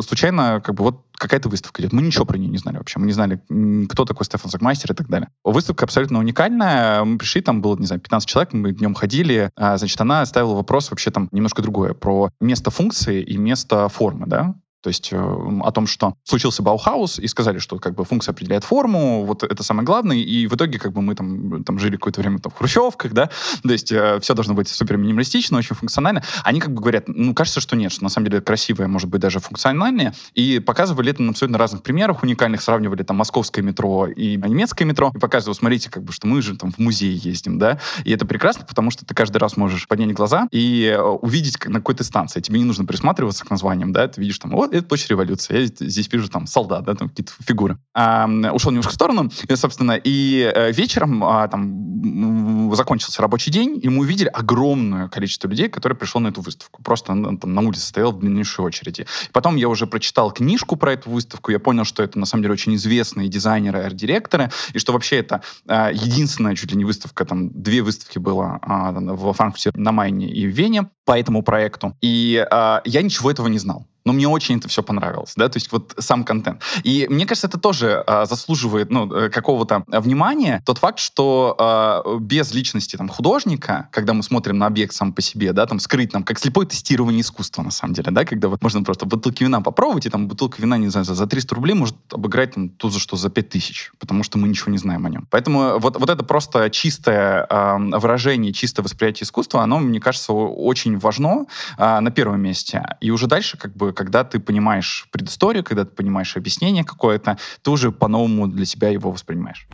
[0.05, 1.93] случайно как бы вот какая-то выставка идет.
[1.93, 2.99] Мы ничего про нее не знали вообще.
[2.99, 3.41] Мы не знали,
[3.89, 5.29] кто такой Стефан Загмастер и так далее.
[5.43, 7.03] Выставка абсолютно уникальная.
[7.03, 9.51] Мы пришли, там было, не знаю, 15 человек, мы днем ходили.
[9.55, 14.27] А, значит, она ставила вопрос вообще там немножко другое, про место функции и место формы,
[14.27, 14.55] да.
[14.83, 18.65] То есть э, о том, что случился Баухаус, и сказали, что как бы функция определяет
[18.65, 22.19] форму, вот это самое главное, и в итоге как бы мы там, там жили какое-то
[22.19, 23.29] время там, в хрущевках, да,
[23.63, 26.21] то есть э, все должно быть супер минималистично, очень функционально.
[26.43, 29.21] Они как бы говорят, ну, кажется, что нет, что на самом деле красивое может быть
[29.21, 34.35] даже функциональнее, и показывали это на абсолютно разных примерах уникальных, сравнивали там московское метро и
[34.35, 37.79] немецкое метро, и показывали, смотрите, как бы, что мы же там в музей ездим, да,
[38.03, 41.79] и это прекрасно, потому что ты каждый раз можешь поднять глаза и э, увидеть на
[41.79, 45.09] какой-то станции, тебе не нужно присматриваться к названиям, да, ты видишь там, вот, это площадь
[45.09, 45.59] революции.
[45.59, 47.77] Я здесь вижу там солдат, да, там какие-то фигуры.
[47.93, 53.79] А, ушел немножко в сторону, и, собственно, и э, вечером а, там закончился рабочий день,
[53.81, 56.81] и мы увидели огромное количество людей, которые пришло на эту выставку.
[56.81, 59.05] Просто там, на улице стоял в длиннейшей очереди.
[59.31, 62.53] Потом я уже прочитал книжку про эту выставку, я понял, что это на самом деле
[62.53, 67.49] очень известные дизайнеры, арт-директоры, и что вообще это а, единственная чуть ли не выставка, там
[67.49, 71.95] две выставки было а, во Франкфурте на Майне и в Вене по этому проекту.
[72.01, 75.57] И а, я ничего этого не знал но мне очень это все понравилось, да, то
[75.57, 76.61] есть вот сам контент.
[76.83, 82.17] И мне кажется, это тоже э, заслуживает, ну, э, какого-то внимания, тот факт, что э,
[82.19, 86.11] без личности там художника, когда мы смотрим на объект сам по себе, да, там скрыть
[86.11, 89.61] там, как слепое тестирование искусства, на самом деле, да, когда вот можно просто бутылки вина
[89.61, 92.89] попробовать, и там бутылка вина, не знаю, за, за 300 рублей может обыграть там ту
[92.89, 95.27] за что за 5000, потому что мы ничего не знаем о нем.
[95.29, 100.97] Поэтому вот, вот это просто чистое э, выражение, чистое восприятие искусства, оно, мне кажется, очень
[100.97, 101.45] важно
[101.77, 102.83] э, на первом месте.
[102.99, 107.71] И уже дальше как бы когда ты понимаешь предысторию, когда ты понимаешь объяснение какое-то, ты
[107.71, 109.67] уже по-новому для себя его воспринимаешь.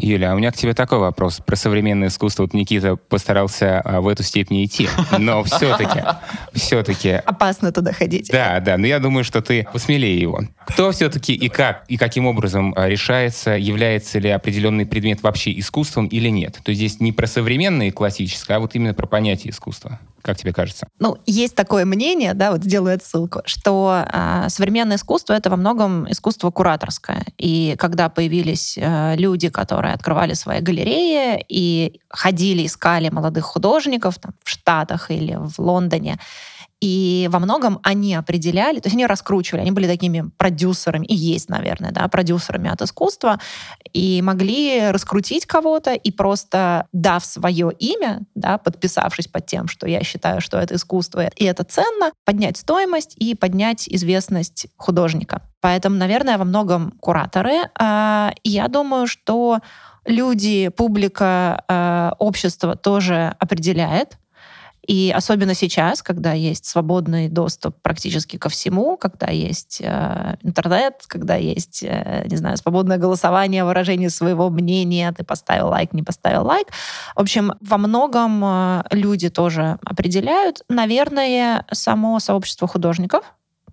[0.00, 1.40] Юля, а у меня к тебе такой вопрос.
[1.44, 6.02] Про современное искусство вот Никита постарался а, в эту степень идти, но все-таки,
[6.52, 7.10] все-таки...
[7.10, 8.30] Опасно туда ходить.
[8.30, 10.40] Да, да, но я думаю, что ты посмелее его.
[10.66, 16.06] Кто все-таки и как, и каким образом а, решается, является ли определенный предмет вообще искусством
[16.06, 16.58] или нет?
[16.62, 20.00] То есть здесь не про современное и классическое, а вот именно про понятие искусства.
[20.22, 20.86] Как тебе кажется?
[20.98, 26.10] Ну, есть такое мнение, да, вот сделаю отсылку, что э, современное искусство это во многом
[26.10, 27.24] искусство кураторское.
[27.38, 34.32] И когда появились э, люди, которые открывали свои галереи и ходили, искали молодых художников там,
[34.42, 36.18] в Штатах или в Лондоне,
[36.80, 41.48] и во многом они определяли, то есть они раскручивали, они были такими продюсерами, и есть,
[41.48, 43.38] наверное, да, продюсерами от искусства,
[43.92, 50.02] и могли раскрутить кого-то и просто дав свое имя, да, подписавшись под тем, что я
[50.02, 55.42] считаю, что это искусство, и это ценно, поднять стоимость и поднять известность художника.
[55.60, 57.68] Поэтому, наверное, во многом кураторы.
[57.78, 59.58] А, я думаю, что
[60.06, 64.16] люди, публика, а, общество тоже определяет,
[64.90, 71.36] и особенно сейчас, когда есть свободный доступ практически ко всему, когда есть э, интернет, когда
[71.36, 76.66] есть, э, не знаю, свободное голосование, выражение своего мнения, ты поставил лайк, не поставил лайк.
[77.14, 80.64] В общем, во многом э, люди тоже определяют.
[80.68, 83.22] Наверное, само сообщество художников,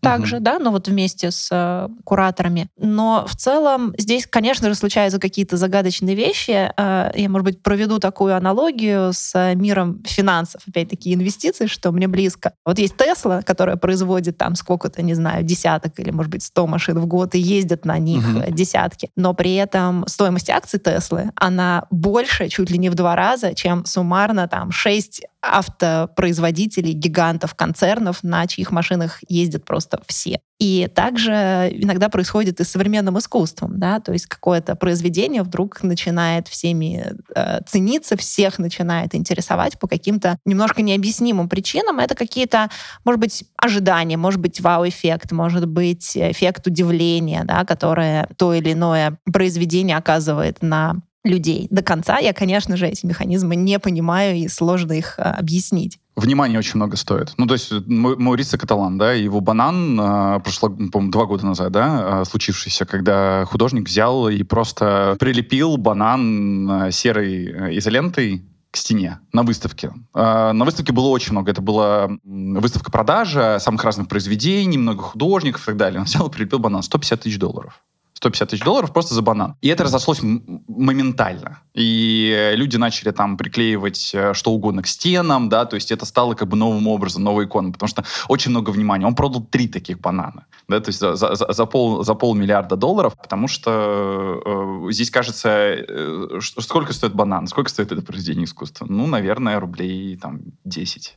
[0.01, 0.43] также, угу.
[0.43, 2.69] да, но вот вместе с э, кураторами.
[2.77, 6.71] Но в целом здесь, конечно же, случаются какие-то загадочные вещи.
[6.77, 12.53] Э, я, может быть, проведу такую аналогию с миром финансов, опять-таки инвестиций, что мне близко.
[12.65, 16.99] Вот есть Тесла, которая производит там сколько-то, не знаю, десяток или, может быть, сто машин
[16.99, 18.51] в год и ездят на них угу.
[18.51, 19.09] десятки.
[19.15, 23.85] Но при этом стоимость акций Теслы, она больше, чуть ли не в два раза, чем
[23.85, 30.39] суммарно там шесть автопроизводителей, гигантов, концернов, на чьих машинах ездят просто все.
[30.59, 31.31] И также
[31.71, 37.59] иногда происходит и с современным искусством, да, то есть какое-то произведение вдруг начинает всеми э,
[37.67, 41.99] цениться, всех начинает интересовать по каким-то немножко необъяснимым причинам.
[41.99, 42.69] Это какие-то,
[43.05, 49.19] может быть, ожидания, может быть, вау-эффект, может быть, эффект удивления, да, которое то или иное
[49.31, 51.67] произведение оказывает на людей.
[51.69, 55.99] До конца я, конечно же, эти механизмы не понимаю и сложно их а, объяснить.
[56.15, 57.33] Внимание очень много стоит.
[57.37, 62.21] Ну, то есть Маурица Каталан, да, его банан э, прошло, по-моему, два года назад, да,
[62.21, 69.91] э, случившийся, когда художник взял и просто прилепил банан серой изолентой к стене на выставке.
[70.13, 71.51] Э, на выставке было очень много.
[71.51, 75.99] Это была выставка продажа самых разных произведений, много художников и так далее.
[75.99, 76.81] Он взял и прилепил банан.
[76.81, 77.83] 150 тысяч долларов.
[78.17, 79.55] 150 тысяч долларов просто за банан.
[79.61, 81.59] И это разошлось моментально.
[81.75, 86.33] И люди начали там приклеивать э, что угодно к стенам, да, то есть это стало
[86.33, 89.05] как бы новым образом, новой иконой, потому что очень много внимания.
[89.05, 93.15] Он продал три таких банана, да, то есть за, за, за, пол, за полмиллиарда долларов,
[93.21, 94.41] потому что
[94.87, 98.87] э, здесь кажется, э, сколько стоит банан, сколько стоит это произведение искусства?
[98.89, 101.11] Ну, наверное, рублей там 10-15,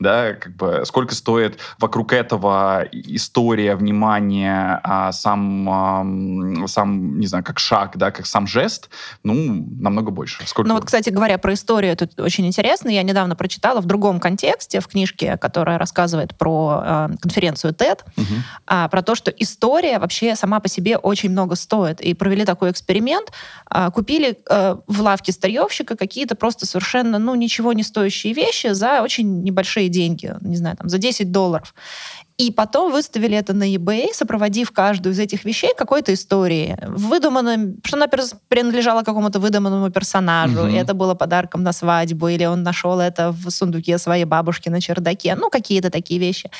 [0.00, 5.68] да, как бы сколько стоит вокруг этого история, внимание, а сам
[6.66, 8.90] сам, не знаю, как шаг, да, как сам жест,
[9.22, 10.42] ну, намного больше.
[10.46, 10.68] Сколько...
[10.68, 12.88] Ну вот, кстати говоря, про историю тут очень интересно.
[12.88, 18.26] Я недавно прочитала в другом контексте, в книжке, которая рассказывает про э, конференцию TED, угу.
[18.68, 22.00] э, про то, что история вообще сама по себе очень много стоит.
[22.00, 23.32] И провели такой эксперимент.
[23.72, 29.02] Э, купили э, в лавке старьевщика какие-то просто совершенно, ну, ничего не стоящие вещи за
[29.02, 30.34] очень небольшие деньги.
[30.40, 31.74] Не знаю, там, за 10 долларов.
[32.38, 36.76] И потом выставили это на eBay, сопроводив каждую из этих вещей какой-то историей.
[36.86, 38.08] Выдуманной, что она
[38.48, 40.68] принадлежала какому-то выдуманному персонажу, угу.
[40.68, 44.80] и это было подарком на свадьбу, или он нашел это в сундуке своей бабушки на
[44.80, 45.34] чердаке.
[45.34, 46.50] Ну, какие-то такие вещи.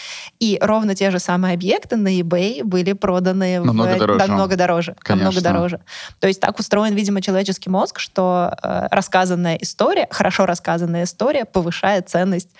[0.40, 4.18] И ровно те же самые объекты на eBay были проданы намного в, дороже.
[4.18, 4.96] намного дороже.
[5.00, 5.24] Конечно.
[5.24, 5.80] Намного дороже.
[6.20, 12.08] То есть так устроен, видимо, человеческий мозг, что э, рассказанная история, хорошо рассказанная история повышает
[12.08, 12.50] ценность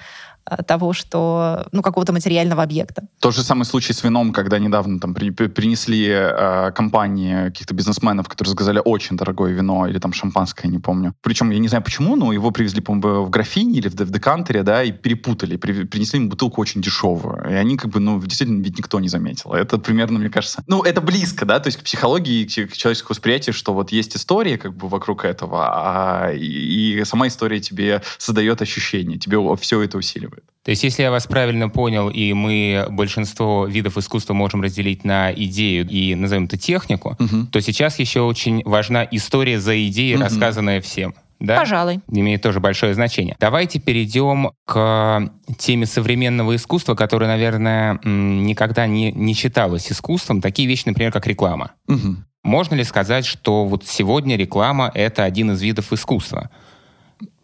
[0.66, 3.04] того, что, ну, какого-то материального объекта.
[3.20, 8.28] Тот же самый случай с вином, когда недавно там при, принесли э, компании каких-то бизнесменов,
[8.28, 11.14] которые заказали очень дорогое вино или там шампанское, не помню.
[11.22, 14.62] Причем я не знаю почему, но его привезли, по-моему, в графине или в, в декантере,
[14.62, 17.48] да, и перепутали, при, принесли им бутылку очень дешевую.
[17.50, 19.52] И они как бы, ну, действительно, ведь никто не заметил.
[19.52, 23.10] Это примерно, мне кажется, ну, это близко, да, то есть к психологии, к, к человеческому
[23.10, 28.02] восприятию, что вот есть история как бы вокруг этого, а и, и сама история тебе
[28.18, 30.31] создает ощущение, тебе все это усиливает.
[30.64, 35.32] То есть, если я вас правильно понял, и мы большинство видов искусства можем разделить на
[35.32, 37.46] идею и, назовем это, технику, угу.
[37.50, 40.24] то сейчас еще очень важна история за идеей, угу.
[40.24, 41.14] рассказанная всем.
[41.40, 41.58] Да?
[41.58, 41.98] Пожалуй.
[42.08, 43.34] Имеет тоже большое значение.
[43.40, 45.28] Давайте перейдем к
[45.58, 50.40] теме современного искусства, которое, наверное, никогда не, не считалось искусством.
[50.40, 51.72] Такие вещи, например, как реклама.
[51.88, 52.16] Угу.
[52.44, 56.50] Можно ли сказать, что вот сегодня реклама— это один из видов искусства?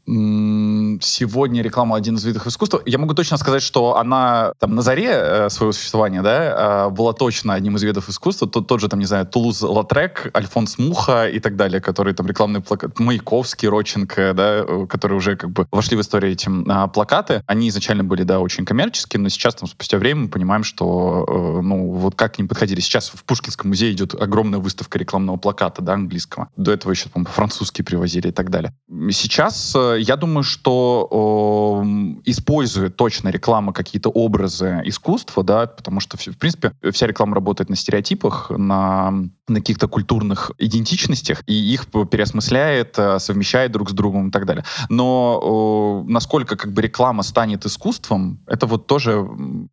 [0.09, 2.81] Сегодня реклама один из видов искусства.
[2.87, 7.13] Я могу точно сказать, что она там на заре э, своего существования, да, э, была
[7.13, 8.49] точно одним из видов искусства.
[8.49, 12.27] Тот, тот же, там, не знаю, Тулуз Латрек, Альфонс Муха и так далее, которые там
[12.27, 16.89] рекламные плакаты, Маяковский, Родченко, да, э, которые уже как бы вошли в историю эти э,
[16.89, 17.43] плакаты.
[17.47, 21.61] Они изначально были, да, очень коммерческие, но сейчас там спустя время мы понимаем, что, э,
[21.63, 22.81] ну, вот как к ним подходили.
[22.81, 26.49] Сейчас в Пушкинском музее идет огромная выставка рекламного плаката, да, английского.
[26.57, 28.73] До этого еще, по-моему, французский привозили и так далее.
[29.11, 31.87] Сейчас я думаю, что э,
[32.25, 37.77] использует точно реклама какие-то образы искусства, да, потому что, в принципе, вся реклама работает на
[37.77, 39.11] стереотипах, на,
[39.49, 44.65] на каких-то культурных идентичностях, и их переосмысляет, э, совмещает друг с другом и так далее.
[44.89, 49.27] Но э, насколько как бы реклама станет искусством, это вот тоже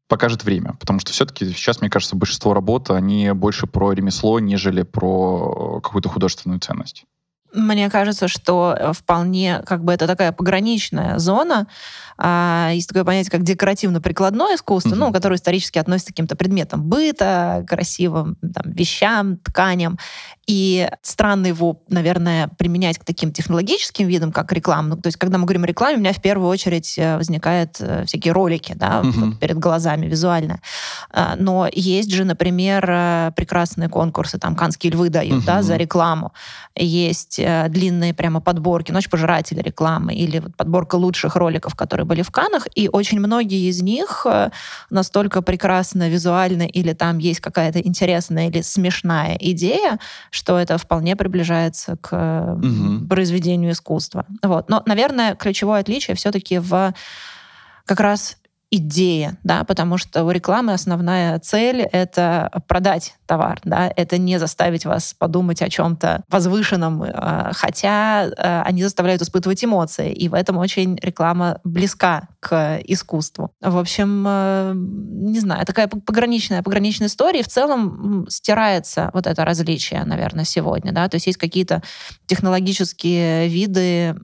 [0.07, 4.83] покажет время, потому что все-таки сейчас, мне кажется, большинство работ, они больше про ремесло, нежели
[4.83, 7.05] про какую-то художественную ценность.
[7.55, 11.67] Мне кажется, что э, вполне как бы это такая пограничная зона.
[12.17, 14.99] А, есть такое понятие, как декоративно-прикладное искусство, mm-hmm.
[14.99, 19.97] ну, которое исторически относится к каким-то предметам быта, красивым там, вещам, тканям.
[20.47, 24.89] И странно его, наверное, применять к таким технологическим видам, как реклама.
[24.89, 27.77] Ну, то есть, когда мы говорим о рекламе, у меня в первую очередь э, возникают
[27.79, 29.11] э, всякие ролики да, mm-hmm.
[29.11, 30.61] вот перед глазами визуально.
[31.09, 35.45] А, но есть же, например, э, прекрасные конкурсы, там «Канские львы» дают mm-hmm.
[35.45, 36.31] да, за рекламу.
[36.75, 42.31] Есть длинные прямо подборки «Ночь пожирателя» рекламы или вот подборка лучших роликов, которые были в
[42.31, 44.25] Канах, и очень многие из них
[44.89, 49.99] настолько прекрасно визуально или там есть какая-то интересная или смешная идея,
[50.35, 53.07] что это вполне приближается к угу.
[53.07, 54.25] произведению искусства.
[54.43, 54.69] Вот.
[54.69, 56.93] Но, наверное, ключевое отличие все-таки в
[57.85, 58.37] как раз
[58.71, 64.85] идея, да, потому что у рекламы основная цель— это продать товар, да, это не заставить
[64.85, 70.57] вас подумать о чем-то возвышенном, э, хотя э, они заставляют испытывать эмоции, и в этом
[70.57, 73.51] очень реклама близка к искусству.
[73.61, 79.45] В общем, э, не знаю, такая пограничная, пограничная история, и в целом стирается вот это
[79.45, 81.81] различие, наверное, сегодня, да, то есть есть какие-то
[82.27, 84.15] технологические виды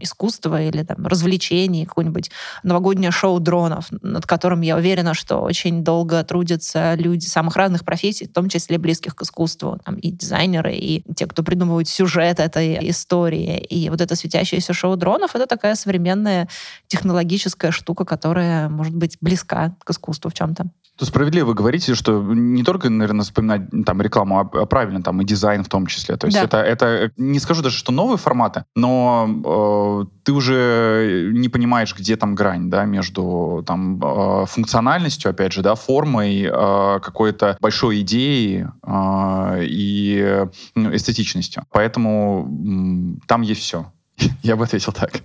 [0.00, 2.30] искусства или там развлечений, какое-нибудь
[2.62, 8.26] новогоднее шоу дронов, над которым я уверена, что очень долго трудятся люди самых разных профессий,
[8.26, 12.90] в том числе близких к искусству, там, и дизайнеры, и те, кто придумывают сюжет этой
[12.90, 13.58] истории.
[13.58, 16.48] И вот это светящееся шоу дронов— это такая современная
[16.86, 20.70] технологическая штука, которая может быть близка к искусству в чем-то.
[21.00, 25.18] То справедливо вы говорите, что не только, наверное, вспоминать там рекламу, а, а правильно там
[25.22, 26.18] и дизайн в том числе.
[26.18, 26.44] То есть да.
[26.44, 32.16] это, это не скажу даже, что новые форматы, но э, ты уже не понимаешь, где
[32.16, 38.66] там грань, да, между там э, функциональностью, опять же, да, формой, э, какой-то большой идеей
[38.82, 41.64] э, и ну, эстетичностью.
[41.70, 43.92] Поэтому э, там есть все.
[44.42, 45.22] Я бы ответил так.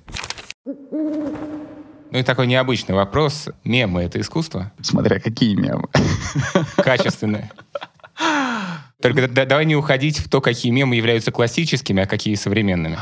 [0.65, 3.49] Ну и такой необычный вопрос.
[3.63, 4.71] Мемы— это искусство?
[4.81, 5.89] Смотря какие мемы.
[6.77, 7.51] Качественные.
[9.01, 12.97] Только да, давай не уходить в то, какие мемы являются классическими, а какие современными.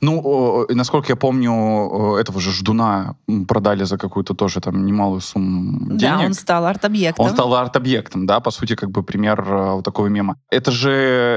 [0.00, 3.16] Ну, насколько я помню, этого же ждуна
[3.48, 6.18] продали за какую-то тоже там немалую сумму денег.
[6.18, 7.24] Да, он стал арт-объектом.
[7.24, 10.36] Он стал арт-объектом, да, по сути, как бы пример э, вот такого мема.
[10.50, 10.90] Это же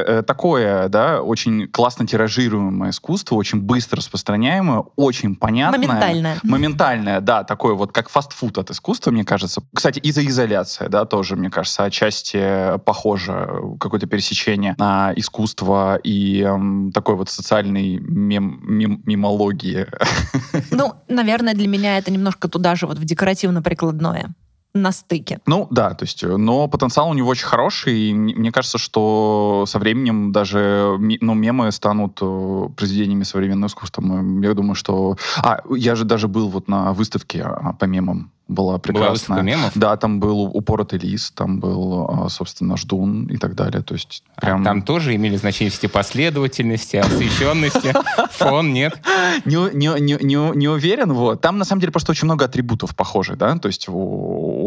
[0.07, 5.79] э, такое, да, очень классно тиражируемое искусство, очень быстро распространяемое, очень понятное.
[5.79, 6.39] Моментальное.
[6.43, 9.61] Моментальное, да, такое вот, как фастфуд от искусства, мне кажется.
[9.73, 13.49] Кстати, изоизоляция, да, тоже, мне кажется, отчасти похоже,
[13.79, 19.87] какое-то пересечение на искусство и эм, такой вот социальный мем мем, мемологии.
[20.71, 24.33] Ну, наверное, для меня это немножко туда же, вот в декоративно-прикладное
[24.73, 25.39] на стыке.
[25.45, 29.79] Ну да, то есть, но потенциал у него очень хороший, и мне кажется, что со
[29.79, 34.03] временем даже ну, мемы станут э, произведениями современного искусства.
[34.03, 35.17] Я думаю, что...
[35.37, 39.37] А, я же даже был вот на выставке а, по мемам была прекрасная.
[39.37, 39.71] Была мемов?
[39.75, 43.81] Да, там был упоротый лист, там был, а, собственно, ждун и так далее.
[43.81, 44.61] То есть а прям...
[44.61, 47.93] А там тоже имели значение все последовательности, освещенности,
[48.31, 48.99] фон, нет?
[49.45, 51.41] Не, не, не, не, не уверен, вот.
[51.41, 53.93] Там, на самом деле, просто очень много атрибутов похожих, да, то есть у,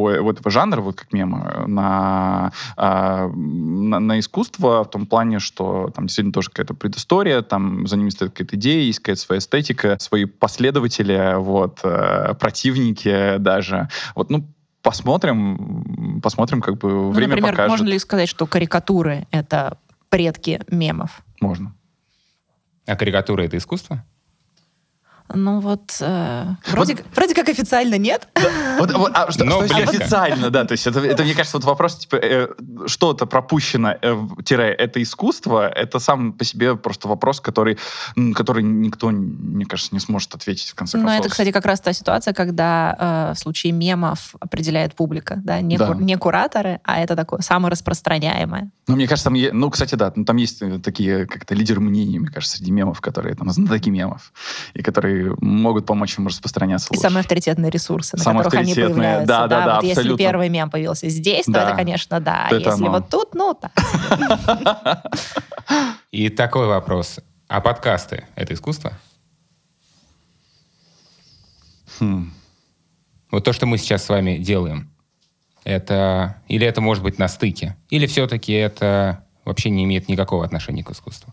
[0.02, 5.38] у, у этого жанра, вот как мемы, на, а, на, на искусство в том плане,
[5.38, 9.38] что там действительно тоже какая-то предыстория, там за ними стоит какая-то идея, есть какая-то своя
[9.40, 13.88] эстетика, свои последователи, вот, э, противники даже, же.
[14.14, 14.46] Вот, ну,
[14.82, 17.70] посмотрим, посмотрим, как бы ну, время например, покажет.
[17.70, 19.78] можно ли сказать, что карикатуры— это
[20.08, 21.22] предки мемов?
[21.40, 21.74] Можно.
[22.86, 24.04] А карикатура— это искусство?
[25.34, 28.28] Ну вот, э, вроде, вот, вроде как официально нет.
[28.78, 31.64] Вот, вот, а что, Но что официально, да, то есть это, это, мне кажется, вот
[31.64, 32.48] вопрос, типа, э,
[32.86, 37.78] что-то пропущено, э, тире, это искусство, это сам по себе просто вопрос, который,
[38.34, 41.12] который никто, мне кажется, не сможет ответить в конце концов.
[41.12, 45.60] Но это, кстати, как раз та ситуация, когда э, в случае мемов определяет публика, да,
[45.60, 45.88] не, да.
[45.88, 48.70] Кур, не кураторы, а это такое самое распространяемое.
[48.88, 52.30] Ну, мне кажется, там, ну, кстати, да, ну, там есть такие как-то лидеры мнений, мне
[52.30, 54.32] кажется, среди мемов, которые там знатоки мемов,
[54.74, 57.00] и которые могут помочь им распространяться лучше.
[57.00, 59.26] И самые авторитетные ресурсы, на самые которых они появляются.
[59.26, 61.52] Да, да, да, да вот Если первый мем появился здесь, да.
[61.52, 62.46] то это, конечно, да.
[62.46, 62.90] Это если оно.
[62.90, 63.72] вот тут, ну, так.
[66.12, 67.20] И такой вопрос.
[67.48, 68.92] А подкасты— это искусство?
[72.00, 72.32] Хм.
[73.30, 74.90] Вот то, что мы сейчас с вами делаем,
[75.64, 80.84] это или это может быть на стыке, или все-таки это вообще не имеет никакого отношения
[80.84, 81.32] к искусству?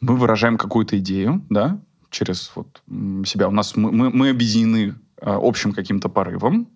[0.00, 1.80] Мы выражаем какую-то идею, да,
[2.10, 2.82] через вот
[3.26, 3.48] себя.
[3.48, 6.68] У нас мы, мы, мы объединены э, общим каким-то порывом,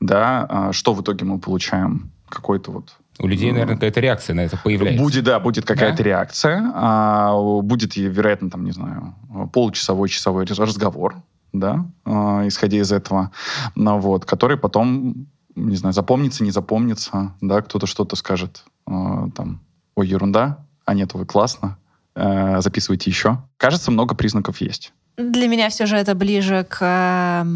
[0.00, 2.10] да, а что в итоге мы получаем?
[2.28, 5.02] Какой-то вот у людей, ну, наверное, какая-то реакция на это появляется.
[5.02, 6.02] Будет, да, будет какая-то да?
[6.02, 6.72] реакция.
[6.74, 9.14] А, будет, вероятно, там, не знаю,
[9.52, 11.16] получасовой, часовой разговор,
[11.52, 13.30] да, а, исходя из этого,
[13.74, 19.60] ну, вот, который потом, не знаю, запомнится, не запомнится, да, кто-то что-то скажет, а, там,
[19.94, 21.76] ой, ерунда, а нет, вы классно,
[22.14, 23.38] Э, записывайте еще.
[23.56, 24.92] Кажется, много признаков есть.
[25.16, 27.46] Для меня все же это ближе к э,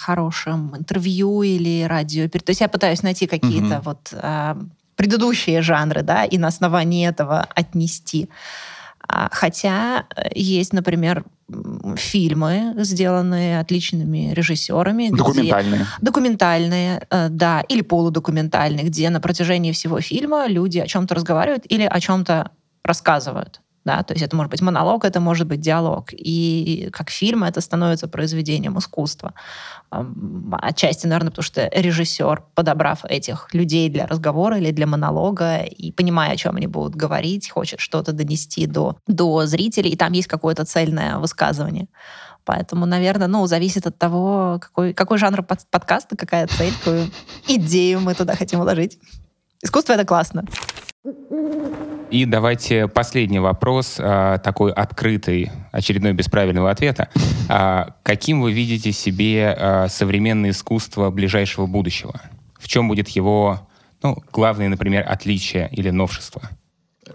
[0.00, 2.28] хорошим интервью или радио.
[2.28, 3.84] То есть я пытаюсь найти какие-то угу.
[3.84, 4.54] вот э,
[4.96, 8.28] предыдущие жанры, да, и на основании этого отнести.
[9.06, 11.24] А, хотя э, есть, например,
[11.96, 15.10] фильмы, сделанные отличными режиссерами.
[15.10, 15.80] Документальные.
[15.80, 21.64] Где, документальные, э, да, или полудокументальные, где на протяжении всего фильма люди о чем-то разговаривают
[21.68, 22.50] или о чем-то
[22.82, 27.44] рассказывают да, то есть это может быть монолог, это может быть диалог, и как фильм
[27.44, 29.34] это становится произведением искусства.
[29.90, 36.32] Отчасти, наверное, потому что режиссер, подобрав этих людей для разговора или для монолога, и понимая,
[36.32, 40.64] о чем они будут говорить, хочет что-то донести до, до зрителей, и там есть какое-то
[40.64, 41.88] цельное высказывание.
[42.44, 47.10] Поэтому, наверное, ну, зависит от того, какой, какой жанр под, подкаста, какая цель, какую
[47.48, 48.98] идею мы туда хотим вложить.
[49.62, 50.44] Искусство— это классно.
[52.10, 57.10] И давайте последний вопрос, а, такой открытый, очередной без правильного ответа.
[57.48, 62.20] А, каким вы видите себе а, современное искусство ближайшего будущего?
[62.58, 63.68] В чем будет его,
[64.02, 66.42] ну, главное, например, отличие или новшество?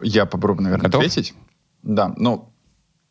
[0.04, 1.02] Я попробую, наверное, Готов?
[1.02, 1.34] ответить.
[1.82, 2.54] Да, ну,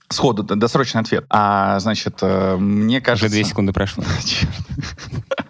[0.08, 1.24] сходу, досрочный ответ.
[1.28, 3.26] А, значит, э, мне кажется...
[3.26, 4.04] Уже две секунды прошло.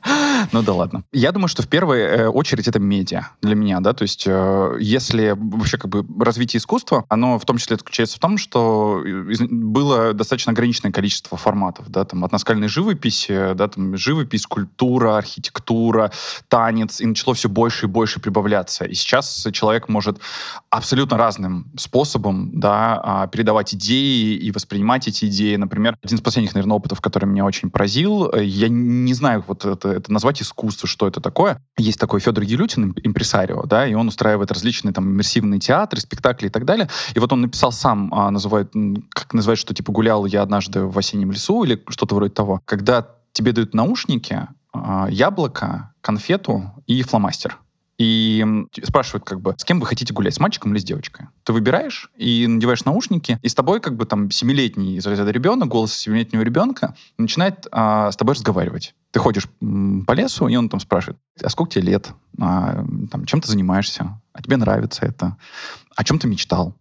[0.53, 1.05] Ну да ладно.
[1.13, 4.77] Я думаю, что в первую э, очередь это медиа для меня, да, то есть э,
[4.81, 9.03] если вообще как бы развитие искусства, оно в том числе заключается в том, что
[9.51, 16.11] было достаточно ограниченное количество форматов, да, там от наскальной живописи, да, там живопись, культура, архитектура,
[16.49, 18.85] танец, и начало все больше и больше прибавляться.
[18.85, 20.19] И сейчас человек может
[20.71, 25.57] абсолютно разным способом, да, а, передавать идеи и воспринимать эти идеи.
[25.57, 29.65] Например, один из последних, наверное, опытов, который меня очень поразил, э, я не знаю, вот
[29.65, 31.61] это, это назвать познавать искусство, что это такое.
[31.79, 36.51] Есть такой Федор Елютин, импресарио, да, и он устраивает различные там иммерсивные театры, спектакли и
[36.51, 36.89] так далее.
[37.15, 38.73] И вот он написал сам, а, называет,
[39.11, 42.61] как называет, что типа гулял я однажды в осеннем лесу или что-то вроде того.
[42.65, 47.59] Когда тебе дают наушники, а, яблоко, конфету и фломастер
[47.99, 48.45] и
[48.85, 51.27] спрашивают, как бы, с кем вы хотите гулять, с мальчиком или с девочкой?
[51.43, 56.43] Ты выбираешь и надеваешь наушники, и с тобой, как бы, там, семилетний ребенок, голос семилетнего
[56.43, 58.95] ребенка начинает а, с тобой разговаривать.
[59.11, 62.13] Ты ходишь по лесу, и он там спрашивает, а сколько тебе лет?
[62.41, 64.21] А, там, чем ты занимаешься?
[64.33, 65.37] А тебе нравится это?
[65.97, 66.77] О чем ты мечтал?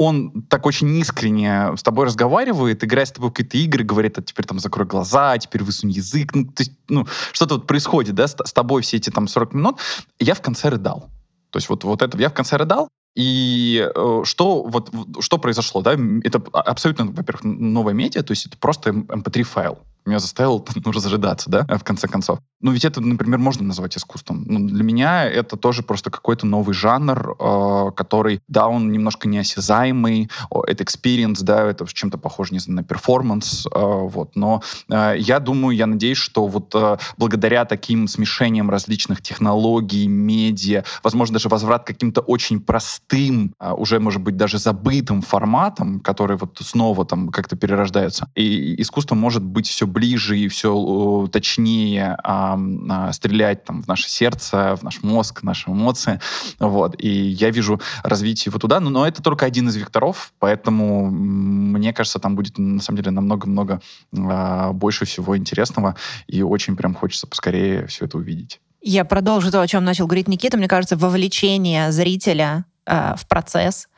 [0.00, 4.22] Он так очень искренне с тобой разговаривает, играет с тобой в какие-то игры, говорит, а
[4.22, 6.34] теперь там закрой глаза, теперь высунь язык.
[6.34, 9.52] Ну, то есть, ну что-то вот происходит, да, с, с тобой все эти там 40
[9.52, 9.76] минут.
[10.18, 11.10] Я в конце рыдал.
[11.50, 14.90] То есть вот, вот это, я в конце рыдал, и э, что, вот,
[15.20, 15.94] что произошло, да,
[16.24, 21.50] это абсолютно, во-первых, новая медиа, то есть это просто mp3 файл меня заставил ну, разрыдаться,
[21.50, 22.38] да, в конце концов.
[22.60, 24.44] Ну, ведь это, например, можно назвать искусством.
[24.46, 30.30] Ну, для меня это тоже просто какой-то новый жанр, э, который, да, он немножко неосязаемый,
[30.66, 34.36] это experience, да, это чем-то похоже, не знаю, на перформанс, э, вот.
[34.36, 40.84] Но э, я думаю, я надеюсь, что вот э, благодаря таким смешениям различных технологий, медиа,
[41.02, 46.58] возможно, даже возврат каким-то очень простым, э, уже, может быть, даже забытым форматам, которые вот
[46.60, 53.12] снова там как-то перерождаются, и искусство может быть все ближе и все точнее а, а,
[53.12, 56.20] стрелять там, в наше сердце, в наш мозг, в наши эмоции.
[56.58, 56.94] Вот.
[56.98, 61.92] И я вижу развитие его туда, но, но это только один из векторов, поэтому мне
[61.92, 63.80] кажется, там будет на самом деле намного-много
[64.16, 68.60] а, больше всего интересного, и очень прям хочется поскорее все это увидеть.
[68.82, 70.56] Я продолжу то, о чем начал говорить Никита.
[70.56, 73.88] Мне кажется, вовлечение зрителя э, в процесс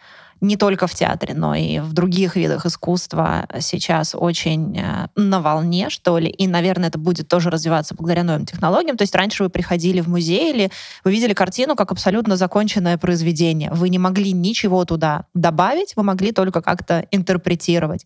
[0.42, 5.88] не только в театре, но и в других видах искусства сейчас очень э, на волне,
[5.88, 6.28] что ли.
[6.28, 8.96] И, наверное, это будет тоже развиваться благодаря новым технологиям.
[8.96, 10.70] То есть раньше вы приходили в музей или
[11.04, 13.70] вы видели картину как абсолютно законченное произведение.
[13.70, 18.04] Вы не могли ничего туда добавить, вы могли только как-то интерпретировать.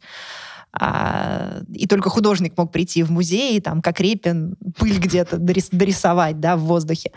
[0.79, 6.57] А, и только художник мог прийти в музей, там, как Репин, пыль где-то дорисовать да,
[6.57, 7.13] в воздухе.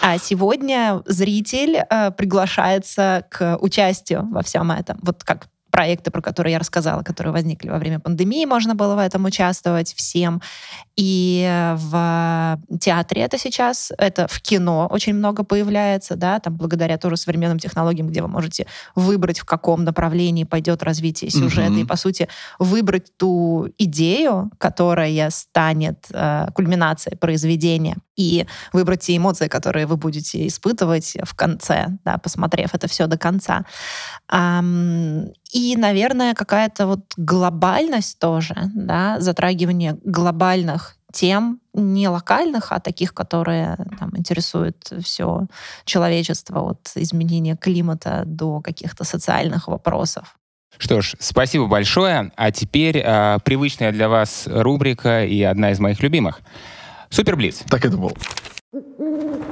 [0.00, 4.98] А сегодня зритель а, приглашается к участию во всем этом.
[5.02, 8.98] Вот как проекты, про которые я рассказала, которые возникли во время пандемии, можно было в
[8.98, 10.40] этом участвовать всем.
[10.96, 17.16] И в театре это сейчас, это в кино очень много появляется, да, там благодаря тоже
[17.16, 21.80] современным технологиям, где вы можете выбрать, в каком направлении пойдет развитие сюжета, mm-hmm.
[21.80, 29.48] и, по сути, выбрать ту идею, которая станет э, кульминацией произведения, и выбрать те эмоции,
[29.48, 33.64] которые вы будете испытывать в конце, да, посмотрев это все до конца.
[34.32, 43.76] И, наверное, какая-то вот глобальность тоже, да, затрагивание глобальных тем, не локальных, а таких, которые
[43.98, 45.46] там, интересуют все
[45.84, 50.36] человечество от изменения климата до каких-то социальных вопросов.
[50.78, 52.32] Что ж, спасибо большое.
[52.36, 56.40] А теперь э, привычная для вас рубрика и одна из моих любимых.
[57.12, 57.62] Суперблиц.
[57.68, 58.16] Так и думал.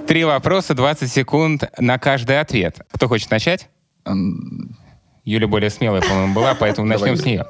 [0.08, 2.80] Три вопроса, 20 секунд на каждый ответ.
[2.90, 3.68] Кто хочет начать?
[5.24, 7.44] Юля более смелая, по-моему, была, поэтому начнем с нее.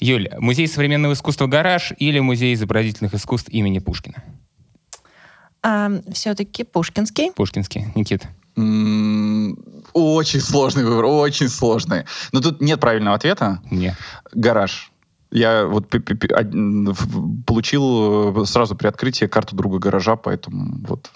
[0.00, 4.24] Юль, музей современного искусства «Гараж» или музей изобразительных искусств имени Пушкина?
[5.62, 7.30] А, все-таки Пушкинский.
[7.32, 7.92] Пушкинский.
[7.94, 8.22] Никит?
[9.92, 12.04] Очень сложный выбор, очень сложный.
[12.32, 13.60] Но тут нет правильного ответа.
[13.70, 13.94] Нет.
[14.32, 14.90] «Гараж».
[15.34, 15.88] Я вот
[17.44, 21.10] получил э, сразу при открытии карту друга гаража, поэтому вот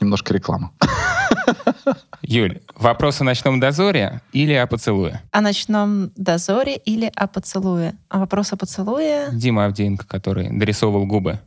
[0.00, 0.70] немножко реклама.
[2.22, 5.22] Юль, вопрос о ночном дозоре или о поцелуе?
[5.32, 7.94] О ночном дозоре или о поцелуе?
[8.08, 9.30] А вопрос о поцелуе?
[9.32, 11.40] Дима Авдеенко, который дорисовывал губы.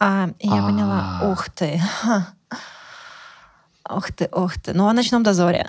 [0.00, 1.20] А, я поняла.
[1.22, 1.30] А.
[1.30, 1.80] Ух ты.
[3.88, 4.74] Ух ты, ух ты.
[4.74, 5.68] Ну, о ночном дозоре.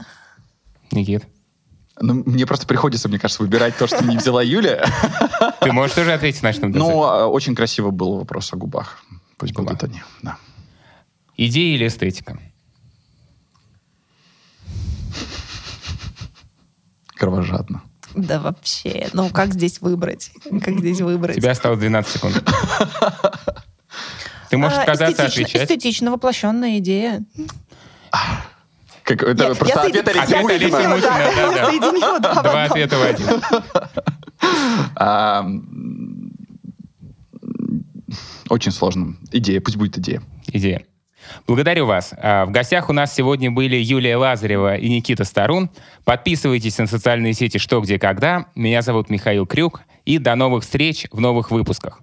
[0.91, 1.27] Никит?
[1.99, 4.85] Ну, мне просто приходится, мне кажется, выбирать то, что не взяла Юля.
[5.61, 6.71] Ты можешь тоже ответить на дозоре?
[6.73, 9.03] Ну, а, очень красиво был вопрос о губах.
[9.37, 10.37] Пусть будут они, да.
[11.35, 12.39] Идея или эстетика?
[17.15, 17.81] Кровожадно.
[18.15, 19.09] Да вообще.
[19.13, 20.31] Ну, как здесь выбрать?
[20.63, 21.35] Как здесь выбрать?
[21.35, 22.43] Тебя осталось 12 секунд.
[24.49, 25.63] Ты можешь а, отказаться отвечать.
[25.63, 27.23] Эстетично воплощенная идея.
[29.07, 31.01] Как, это я, просто я ответ Олеся Мухина.
[31.01, 32.43] Да, да, да.
[32.43, 33.27] Два ответа в один.
[34.99, 35.43] А,
[38.49, 39.15] очень сложно.
[39.31, 40.21] Идея, пусть будет идея.
[40.47, 40.83] Идея.
[41.47, 42.13] Благодарю вас.
[42.17, 45.71] А, в гостях у нас сегодня были Юлия Лазарева и Никита Старун.
[46.03, 48.45] Подписывайтесь на социальные сети «Что, где, когда».
[48.55, 49.81] Меня зовут Михаил Крюк.
[50.05, 52.01] И до новых встреч в новых выпусках.